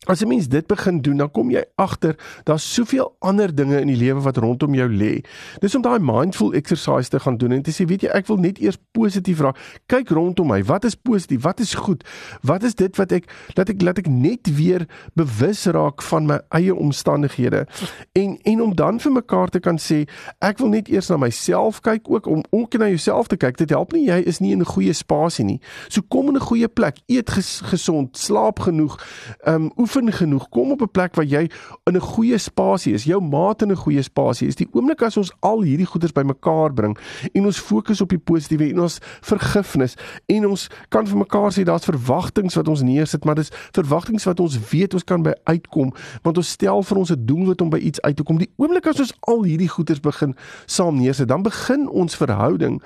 As 0.07 0.21
'n 0.23 0.27
mens 0.27 0.47
dit 0.47 0.67
begin 0.67 1.01
doen, 1.01 1.17
dan 1.17 1.31
kom 1.31 1.49
jy 1.51 1.63
agter 1.75 2.15
daar's 2.43 2.73
soveel 2.73 3.15
ander 3.19 3.55
dinge 3.55 3.79
in 3.79 3.87
die 3.87 3.95
lewe 3.95 4.21
wat 4.21 4.37
rondom 4.37 4.73
jou 4.73 4.89
lê. 4.89 5.23
Dis 5.59 5.75
om 5.75 5.81
daai 5.81 5.99
mindful 5.99 6.53
exercise 6.53 7.09
te 7.09 7.19
gaan 7.19 7.37
doen 7.37 7.51
en 7.51 7.61
te 7.61 7.71
sê, 7.71 7.85
weet 7.85 8.01
jy, 8.01 8.07
ek 8.07 8.27
wil 8.27 8.37
net 8.37 8.59
eers 8.59 8.77
positief 8.91 9.39
raak. 9.39 9.57
Kyk 9.85 10.09
rondom 10.09 10.47
my, 10.47 10.63
wat 10.63 10.85
is 10.85 10.95
positief? 10.95 11.41
Wat 11.43 11.59
is 11.59 11.73
goed? 11.73 12.03
Wat 12.41 12.63
is 12.63 12.75
dit 12.75 12.95
wat 12.95 13.11
ek 13.11 13.27
laat 13.55 13.69
ek 13.69 13.81
laat 13.81 13.97
ek 13.97 14.07
net 14.07 14.47
weer 14.55 14.87
bewus 15.13 15.65
raak 15.65 16.01
van 16.01 16.25
my 16.25 16.39
eie 16.55 16.75
omstandighede 16.75 17.65
en 18.13 18.37
en 18.43 18.61
om 18.61 18.75
dan 18.75 18.99
vir 18.99 19.11
mekaar 19.11 19.49
te 19.49 19.59
kan 19.59 19.77
sê, 19.77 20.05
ek 20.39 20.61
wil 20.63 20.69
net 20.69 20.87
eers 20.87 21.09
na 21.09 21.17
myself 21.17 21.81
kyk 21.81 22.09
ook 22.09 22.27
om 22.27 22.43
ook 22.49 22.77
na 22.77 22.87
jouself 22.87 23.27
te 23.27 23.37
kyk. 23.37 23.57
Dit 23.57 23.69
help 23.75 23.91
nie 23.91 24.07
jy 24.07 24.21
is 24.25 24.39
nie 24.39 24.51
in 24.51 24.61
'n 24.61 24.71
goeie 24.71 24.93
spasie 24.93 25.45
nie. 25.45 25.59
So 25.89 26.01
kom 26.01 26.27
in 26.27 26.35
'n 26.35 26.47
goeie 26.47 26.67
plek, 26.67 26.97
eet 27.07 27.29
ges, 27.29 27.61
gesond, 27.63 28.17
slaap 28.17 28.59
genoeg. 28.59 28.97
Ehm 29.43 29.55
um, 29.55 29.71
oefen 29.77 29.96
genoeg. 30.05 30.49
Kom 30.49 30.71
op 30.71 30.81
'n 30.81 30.91
plek 30.91 31.15
waar 31.15 31.25
jy 31.25 31.49
in 31.83 31.95
'n 31.95 31.99
goeie 31.99 32.37
spasie 32.37 32.93
is. 32.93 33.03
Jou 33.03 33.21
maat 33.21 33.61
in 33.61 33.71
'n 33.71 33.75
goeie 33.75 34.01
spasie 34.01 34.47
is. 34.47 34.55
Die 34.55 34.67
oomblik 34.71 35.01
as 35.01 35.17
ons 35.17 35.31
al 35.39 35.61
hierdie 35.61 35.85
goeders 35.85 36.11
bymekaar 36.11 36.73
bring 36.73 36.97
en 37.33 37.45
ons 37.45 37.59
fokus 37.59 38.01
op 38.01 38.09
die 38.09 38.17
positiewe 38.17 38.69
en 38.69 38.79
ons 38.79 38.99
vergifnis 39.21 39.95
en 40.25 40.47
ons 40.47 40.69
kan 40.89 41.07
vir 41.07 41.17
mekaar 41.17 41.51
sê 41.51 41.63
daar's 41.63 41.85
verwagtinge 41.85 42.55
wat 42.55 42.67
ons 42.67 42.81
neersit, 42.81 43.25
maar 43.25 43.35
dis 43.35 43.51
verwagtinge 43.71 44.23
wat 44.23 44.39
ons 44.39 44.59
weet 44.69 44.93
ons 44.93 45.03
kan 45.03 45.23
by 45.23 45.33
uitkom 45.43 45.93
want 46.21 46.37
ons 46.37 46.49
stel 46.49 46.83
vir 46.83 46.97
ons 46.97 47.11
'n 47.11 47.25
doelwit 47.25 47.61
om 47.61 47.69
by 47.69 47.77
iets 47.77 48.01
uit 48.01 48.15
te 48.15 48.23
kom. 48.23 48.37
Die 48.37 48.51
oomblik 48.57 48.87
as 48.87 48.99
ons 48.99 49.13
al 49.19 49.43
hierdie 49.43 49.69
goeders 49.69 49.99
begin 49.99 50.35
saam 50.65 50.97
neersit, 50.97 51.27
dan 51.27 51.43
begin 51.43 51.89
ons 51.89 52.15
verhouding 52.15 52.81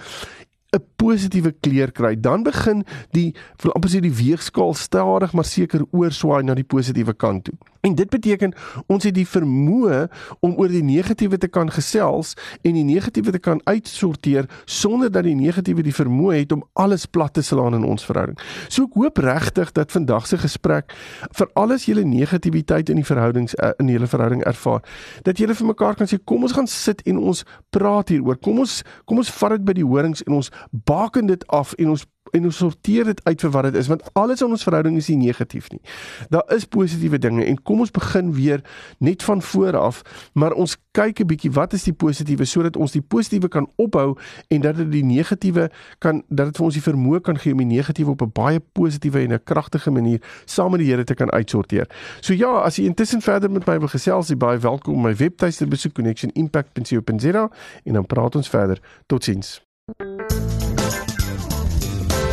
'n 0.72 0.84
positiewe 0.96 1.52
kleur 1.60 1.92
kry, 1.92 2.16
dan 2.16 2.44
begin 2.44 2.86
die 3.12 3.36
wil 3.64 3.74
amper 3.76 3.92
sê 3.92 4.00
die 4.00 4.14
weegskaal 4.16 4.74
stadig 4.74 5.34
maar 5.34 5.46
seker 5.46 5.84
oorswaai 5.92 6.44
na 6.44 6.56
die 6.56 6.64
positiewe 6.64 7.14
kant 7.14 7.44
toe. 7.50 7.58
En 7.82 7.96
dit 7.96 8.10
beteken 8.10 8.54
ons 8.88 9.04
het 9.04 9.16
die 9.16 9.28
vermoë 9.28 10.04
om 10.40 10.54
oor 10.60 10.70
die 10.70 10.84
negatiewe 10.86 11.38
te 11.42 11.50
kan 11.50 11.72
gesels 11.74 12.36
en 12.62 12.78
die 12.78 12.86
negatiewe 12.86 13.34
te 13.34 13.42
kan 13.42 13.62
uitsorteer 13.66 14.50
sonder 14.66 15.12
dat 15.12 15.26
die 15.26 15.36
negatiewe 15.36 15.86
die 15.86 15.96
vermoë 15.96 16.42
het 16.44 16.54
om 16.56 16.64
alles 16.74 17.06
plat 17.06 17.34
te 17.34 17.42
slaan 17.42 17.76
in 17.78 17.86
ons 17.88 18.06
verhouding. 18.06 18.38
So 18.70 18.86
ek 18.86 18.98
hoop 19.00 19.22
regtig 19.26 19.74
dat 19.78 19.92
vandag 19.92 20.30
se 20.30 20.38
gesprek 20.42 20.94
vir 21.38 21.50
alles 21.58 21.88
julle 21.90 22.06
negativiteit 22.06 22.90
in 22.90 23.02
die 23.02 23.08
verhoudings 23.08 23.58
eh, 23.58 23.74
in 23.82 23.90
julle 23.90 24.10
verhouding 24.10 24.46
ervaar, 24.46 24.86
dat 25.26 25.42
julle 25.42 25.58
vir 25.58 25.72
mekaar 25.74 25.98
kan 25.98 26.10
sê 26.10 26.22
kom 26.26 26.46
ons 26.46 26.56
gaan 26.56 26.70
sit 26.70 27.02
en 27.10 27.18
ons 27.18 27.44
praat 27.74 28.14
hieroor. 28.14 28.38
Kom 28.38 28.62
ons 28.62 28.82
kom 29.10 29.22
ons 29.22 29.34
vat 29.42 29.58
dit 29.58 29.66
by 29.66 29.78
die 29.82 29.88
horings 29.88 30.22
en 30.28 30.38
ons 30.38 30.52
baken 30.88 31.32
dit 31.32 31.48
af 31.50 31.74
en 31.80 31.96
ons 31.96 32.06
en 32.32 32.46
ons 32.50 32.58
sorteer 32.58 33.06
dit 33.12 33.24
uit 33.24 33.42
vir 33.42 33.52
wat 33.52 33.64
dit 33.70 33.76
is 33.76 33.88
want 33.92 34.04
alles 34.14 34.42
in 34.42 34.48
ons 34.48 34.64
verhouding 34.64 34.98
is 34.98 35.10
nie 35.10 35.18
negatief 35.18 35.70
nie. 35.72 35.82
Daar 36.30 36.48
is 36.56 36.66
positiewe 36.66 37.20
dinge 37.20 37.46
en 37.46 37.62
kom 37.64 37.80
ons 37.80 37.92
begin 37.92 38.34
weer 38.34 38.64
net 39.00 39.24
van 39.24 39.42
voor 39.42 39.78
af, 39.78 40.02
maar 40.34 40.54
ons 40.54 40.78
kyk 40.92 41.20
'n 41.20 41.28
bietjie 41.28 41.52
wat 41.52 41.74
is 41.74 41.84
die 41.84 41.94
positiewe 41.94 42.46
sodat 42.46 42.76
ons 42.76 42.92
die 42.92 43.02
positiewe 43.02 43.48
kan 43.48 43.68
ophou 43.76 44.18
en 44.50 44.62
dat 44.62 44.76
dit 44.76 44.92
die 44.92 45.04
negatiewe 45.04 45.70
kan 46.00 46.24
dat 46.30 46.46
dit 46.46 46.58
vir 46.58 46.66
ons 46.66 46.74
die 46.74 46.84
vermoë 46.84 47.22
kan 47.22 47.38
gee 47.38 47.52
om 47.52 47.58
die 47.58 47.78
negatiewe 47.78 48.12
op 48.12 48.22
'n 48.22 48.32
baie 48.34 48.60
positiewe 48.60 49.20
en 49.20 49.34
'n 49.34 49.44
kragtige 49.44 49.92
manier 49.92 50.20
saam 50.46 50.72
met 50.72 50.80
die 50.80 50.92
Here 50.92 51.04
te 51.04 51.14
kan 51.14 51.32
uitsorteer. 51.32 51.88
So 52.22 52.34
ja, 52.34 52.62
as 52.62 52.76
jy 52.76 52.86
intussen 52.86 53.22
verder 53.22 53.52
met 53.52 53.66
my 53.66 53.80
wil 53.80 53.88
gesels, 53.88 54.28
jy 54.28 54.38
baie 54.38 54.58
welkom 54.58 54.94
om 54.94 55.02
my 55.02 55.16
webtuiste 55.16 55.68
besoek 55.68 55.94
connectionimpact.co.za 55.94 57.50
en 57.84 57.94
dan 57.94 58.06
praat 58.06 58.36
ons 58.36 58.50
verder. 58.50 58.80
Totsiens. 59.08 59.62